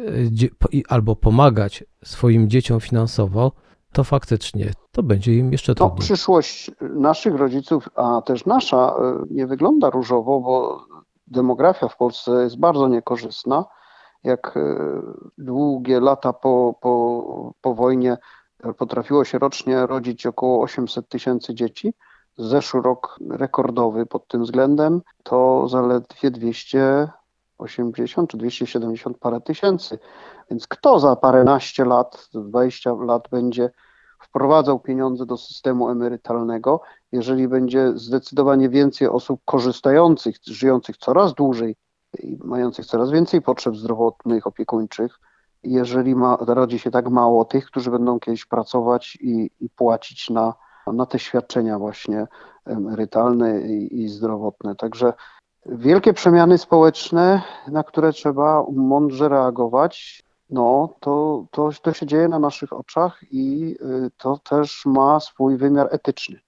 e, 0.74 0.80
albo 0.90 1.16
pomagać 1.16 1.84
swoim 2.04 2.50
dzieciom 2.50 2.80
finansowo, 2.80 3.52
to 3.92 4.04
faktycznie 4.04 4.72
to 4.92 5.04
będzie 5.04 5.34
im 5.34 5.52
jeszcze 5.52 5.76
trudniej. 5.76 5.96
No, 5.96 6.02
przyszłość 6.02 6.72
naszych 6.82 7.36
rodziców, 7.36 7.90
a 7.96 8.22
też 8.22 8.46
nasza, 8.46 8.96
e, 9.00 9.24
nie 9.32 9.48
wygląda 9.48 9.90
różowo, 9.90 10.40
bo 10.40 10.86
demografia 11.28 11.88
w 11.88 11.98
Polsce 11.98 12.32
jest 12.32 12.60
bardzo 12.60 12.88
niekorzystna. 12.88 13.66
Jak 14.24 14.58
e, 14.58 15.02
długie 15.38 16.00
lata 16.00 16.34
po, 16.34 16.76
po, 16.82 17.54
po 17.62 17.76
wojnie 17.76 18.18
potrafiło 18.78 19.24
się 19.24 19.40
rocznie 19.40 19.86
rodzić 19.86 20.26
około 20.26 20.64
800 20.64 21.10
tysięcy 21.10 21.54
dzieci, 21.54 21.94
zeszły 22.38 22.82
rok 22.82 23.20
rekordowy 23.30 24.06
pod 24.06 24.28
tym 24.28 24.44
względem 24.44 25.02
to 25.24 25.68
zaledwie 25.68 26.32
280 27.60 28.30
czy 28.30 28.38
270 28.38 29.18
parę 29.18 29.42
tysięcy. 29.42 30.00
Więc 30.50 30.68
kto 30.68 31.00
za 31.00 31.16
paręnaście 31.16 31.86
lat, 31.86 32.30
20 32.34 32.94
lat 32.94 33.28
będzie 33.32 33.70
wprowadzał 34.20 34.80
pieniądze 34.80 35.26
do 35.26 35.38
systemu 35.38 35.90
emerytalnego, 35.90 36.82
jeżeli 37.12 37.48
będzie 37.48 37.92
zdecydowanie 37.96 38.70
więcej 38.70 39.08
osób 39.08 39.42
korzystających, 39.46 40.36
żyjących 40.46 40.98
coraz 40.98 41.34
dłużej 41.34 41.76
i 42.24 42.38
mających 42.44 42.86
coraz 42.86 43.12
więcej 43.12 43.42
potrzeb 43.42 43.76
zdrowotnych, 43.76 44.48
opiekuńczych, 44.48 45.20
jeżeli 45.64 46.16
ma, 46.16 46.38
rodzi 46.42 46.80
się 46.80 46.92
tak 46.92 47.10
mało 47.10 47.46
tych, 47.46 47.66
którzy 47.66 47.92
będą 47.92 48.20
kiedyś 48.20 48.46
pracować 48.46 49.18
i, 49.22 49.52
i 49.60 49.70
płacić 49.70 50.30
na, 50.30 50.54
na 50.94 51.06
te 51.06 51.20
świadczenia 51.20 51.80
właśnie 51.80 52.28
emerytalne 52.66 53.62
i, 53.62 54.02
i 54.02 54.10
zdrowotne. 54.10 54.76
Także 54.76 55.14
wielkie 55.68 56.14
przemiany 56.14 56.58
społeczne, 56.58 57.42
na 57.68 57.84
które 57.84 58.14
trzeba 58.14 58.66
mądrze 58.72 59.30
reagować 59.30 60.24
no 60.50 60.96
to, 61.00 61.46
to, 61.52 61.70
to 61.82 61.94
się 61.94 62.06
dzieje 62.06 62.28
na 62.28 62.40
naszych 62.40 62.74
oczach 62.74 63.24
i 63.32 63.76
y, 63.82 64.12
to 64.18 64.38
też 64.38 64.86
ma 64.86 65.20
swój 65.20 65.58
wymiar 65.58 65.88
etyczny, 65.92 66.40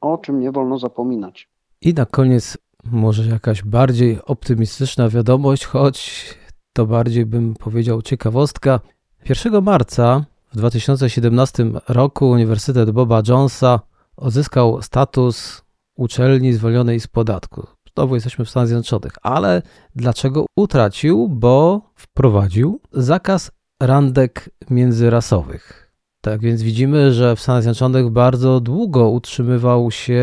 o 0.00 0.18
czym 0.18 0.40
nie 0.40 0.52
wolno 0.52 0.78
zapominać. 0.78 1.48
I 1.80 1.94
na 1.94 2.06
koniec 2.06 2.58
może 2.84 3.26
jakaś 3.26 3.62
bardziej 3.62 4.18
optymistyczna 4.24 5.08
wiadomość, 5.08 5.64
choć 5.64 6.24
to 6.72 6.86
bardziej 6.86 7.26
bym 7.26 7.54
powiedział 7.54 8.02
ciekawostka. 8.02 8.80
1 9.28 9.64
marca 9.64 10.24
w 10.52 10.56
2017 10.56 11.70
roku 11.88 12.30
Uniwersytet 12.30 12.90
Boba 12.90 13.22
Jonesa 13.28 13.80
odzyskał 14.16 14.82
status 14.82 15.62
uczelni 15.96 16.52
zwolnionej 16.52 17.00
z 17.00 17.06
podatku 17.06 17.66
znowu 17.94 18.14
jesteśmy 18.14 18.44
w 18.44 18.50
Stanach 18.50 18.66
Zjednoczonych. 18.68 19.12
Ale 19.22 19.62
dlaczego 19.96 20.46
utracił? 20.56 21.28
Bo 21.28 21.82
wprowadził 21.94 22.80
zakaz 22.92 23.50
randek 23.82 24.50
międzyrasowych. 24.70 25.92
Tak 26.20 26.40
więc 26.40 26.62
widzimy, 26.62 27.12
że 27.12 27.36
w 27.36 27.40
Stanach 27.40 27.62
Zjednoczonych 27.62 28.10
bardzo 28.10 28.60
długo 28.60 29.10
utrzymywał 29.10 29.90
się, 29.90 30.22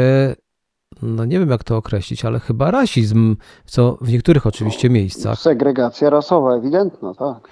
no 1.01 1.25
nie 1.25 1.39
wiem 1.39 1.49
jak 1.49 1.63
to 1.63 1.77
określić, 1.77 2.25
ale 2.25 2.39
chyba 2.39 2.71
rasizm, 2.71 3.35
co 3.65 3.97
w 4.01 4.11
niektórych 4.11 4.47
oczywiście 4.47 4.89
miejscach. 4.89 5.39
Segregacja 5.39 6.09
rasowa, 6.09 6.55
ewidentna, 6.55 7.13
tak. 7.13 7.49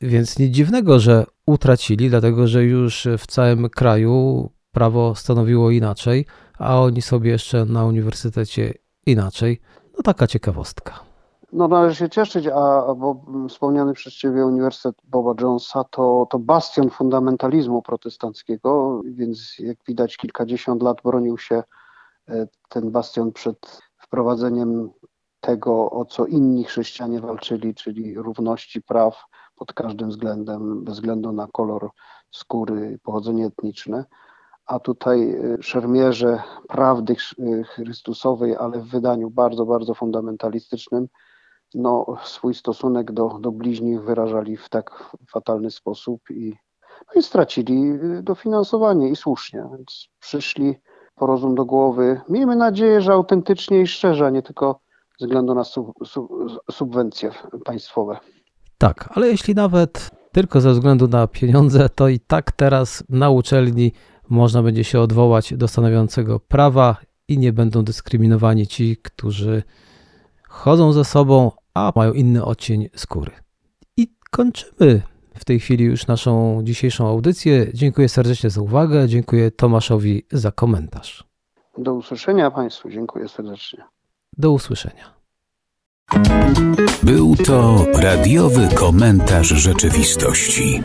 Więc 0.00 0.38
nic 0.38 0.54
dziwnego, 0.54 0.98
że 0.98 1.26
utracili, 1.46 2.10
dlatego 2.10 2.46
że 2.46 2.64
już 2.64 3.08
w 3.18 3.26
całym 3.26 3.68
kraju 3.68 4.50
prawo 4.72 5.14
stanowiło 5.14 5.70
inaczej, 5.70 6.26
a 6.58 6.80
oni 6.80 7.02
sobie 7.02 7.30
jeszcze 7.30 7.64
na 7.64 7.84
uniwersytecie 7.84 8.74
inaczej. 9.08 9.60
No 9.96 10.02
taka 10.02 10.26
ciekawostka. 10.26 11.08
No 11.52 11.68
należy 11.68 11.96
się 11.96 12.08
cieszyć, 12.08 12.46
a 12.46 12.94
bo 12.94 13.24
wspomniany 13.48 13.92
przez 13.92 14.14
Ciebie 14.14 14.46
Uniwersytet 14.46 14.96
Boba 15.04 15.42
Jonesa 15.42 15.84
to, 15.84 16.26
to 16.30 16.38
bastion 16.38 16.90
fundamentalizmu 16.90 17.82
protestanckiego, 17.82 19.02
więc 19.04 19.58
jak 19.58 19.76
widać 19.88 20.16
kilkadziesiąt 20.16 20.82
lat 20.82 21.02
bronił 21.04 21.38
się 21.38 21.62
e, 22.28 22.46
ten 22.68 22.90
bastion 22.90 23.32
przed 23.32 23.80
wprowadzeniem 23.98 24.90
tego, 25.40 25.90
o 25.90 26.04
co 26.04 26.26
inni 26.26 26.64
chrześcijanie 26.64 27.20
walczyli, 27.20 27.74
czyli 27.74 28.14
równości 28.14 28.82
praw 28.82 29.24
pod 29.56 29.72
każdym 29.72 30.08
względem, 30.08 30.84
bez 30.84 30.94
względu 30.94 31.32
na 31.32 31.46
kolor 31.52 31.90
skóry, 32.30 32.98
pochodzenie 33.02 33.46
etniczne 33.46 34.04
a 34.68 34.78
tutaj 34.78 35.30
y, 35.30 35.58
szermierze 35.60 36.42
prawdy 36.68 37.16
y, 37.38 37.64
Chrystusowej, 37.64 38.56
ale 38.56 38.78
w 38.78 38.88
wydaniu 38.88 39.30
bardzo, 39.30 39.66
bardzo 39.66 39.94
fundamentalistycznym, 39.94 41.08
no, 41.74 42.06
swój 42.24 42.54
stosunek 42.54 43.12
do, 43.12 43.38
do 43.40 43.52
bliźnich 43.52 44.02
wyrażali 44.02 44.56
w 44.56 44.68
tak 44.68 45.14
fatalny 45.30 45.70
sposób 45.70 46.20
i, 46.30 46.56
no 46.90 47.20
i 47.20 47.22
stracili 47.22 47.90
y, 47.92 48.22
dofinansowanie 48.22 49.08
i 49.08 49.16
słusznie, 49.16 49.64
więc 49.76 50.08
przyszli 50.20 50.74
po 51.14 51.26
rozum 51.26 51.54
do 51.54 51.64
głowy. 51.64 52.20
Miejmy 52.28 52.56
nadzieję, 52.56 53.00
że 53.00 53.12
autentycznie 53.12 53.80
i 53.80 53.86
szczerze, 53.86 54.26
a 54.26 54.30
nie 54.30 54.42
tylko 54.42 54.80
ze 55.18 55.26
względu 55.26 55.54
na 55.54 55.64
sub, 55.64 55.92
sub, 56.06 56.28
subwencje 56.70 57.30
państwowe. 57.64 58.18
Tak, 58.78 59.08
ale 59.14 59.28
jeśli 59.28 59.54
nawet 59.54 60.10
tylko 60.32 60.60
ze 60.60 60.72
względu 60.72 61.08
na 61.08 61.26
pieniądze, 61.26 61.88
to 61.88 62.08
i 62.08 62.20
tak 62.20 62.52
teraz 62.52 63.04
na 63.08 63.30
uczelni 63.30 63.92
można 64.28 64.62
będzie 64.62 64.84
się 64.84 65.00
odwołać 65.00 65.54
do 65.54 65.68
stanowiącego 65.68 66.40
prawa 66.40 66.96
i 67.28 67.38
nie 67.38 67.52
będą 67.52 67.84
dyskryminowani 67.84 68.66
ci, 68.66 68.96
którzy 69.02 69.62
chodzą 70.48 70.92
ze 70.92 71.04
sobą, 71.04 71.52
a 71.74 71.92
mają 71.96 72.12
inny 72.12 72.44
odcień 72.44 72.88
skóry. 72.96 73.32
I 73.96 74.08
kończymy 74.30 75.02
w 75.34 75.44
tej 75.44 75.60
chwili 75.60 75.84
już 75.84 76.06
naszą 76.06 76.60
dzisiejszą 76.64 77.08
audycję. 77.08 77.66
Dziękuję 77.74 78.08
serdecznie 78.08 78.50
za 78.50 78.60
uwagę, 78.60 79.08
dziękuję 79.08 79.50
Tomaszowi 79.50 80.26
za 80.32 80.52
komentarz. 80.52 81.24
Do 81.78 81.94
usłyszenia 81.94 82.50
Państwu, 82.50 82.90
dziękuję 82.90 83.28
serdecznie. 83.28 83.84
Do 84.38 84.52
usłyszenia. 84.52 85.18
Był 87.02 87.36
to 87.36 87.86
radiowy 87.94 88.68
komentarz 88.74 89.48
rzeczywistości. 89.48 90.82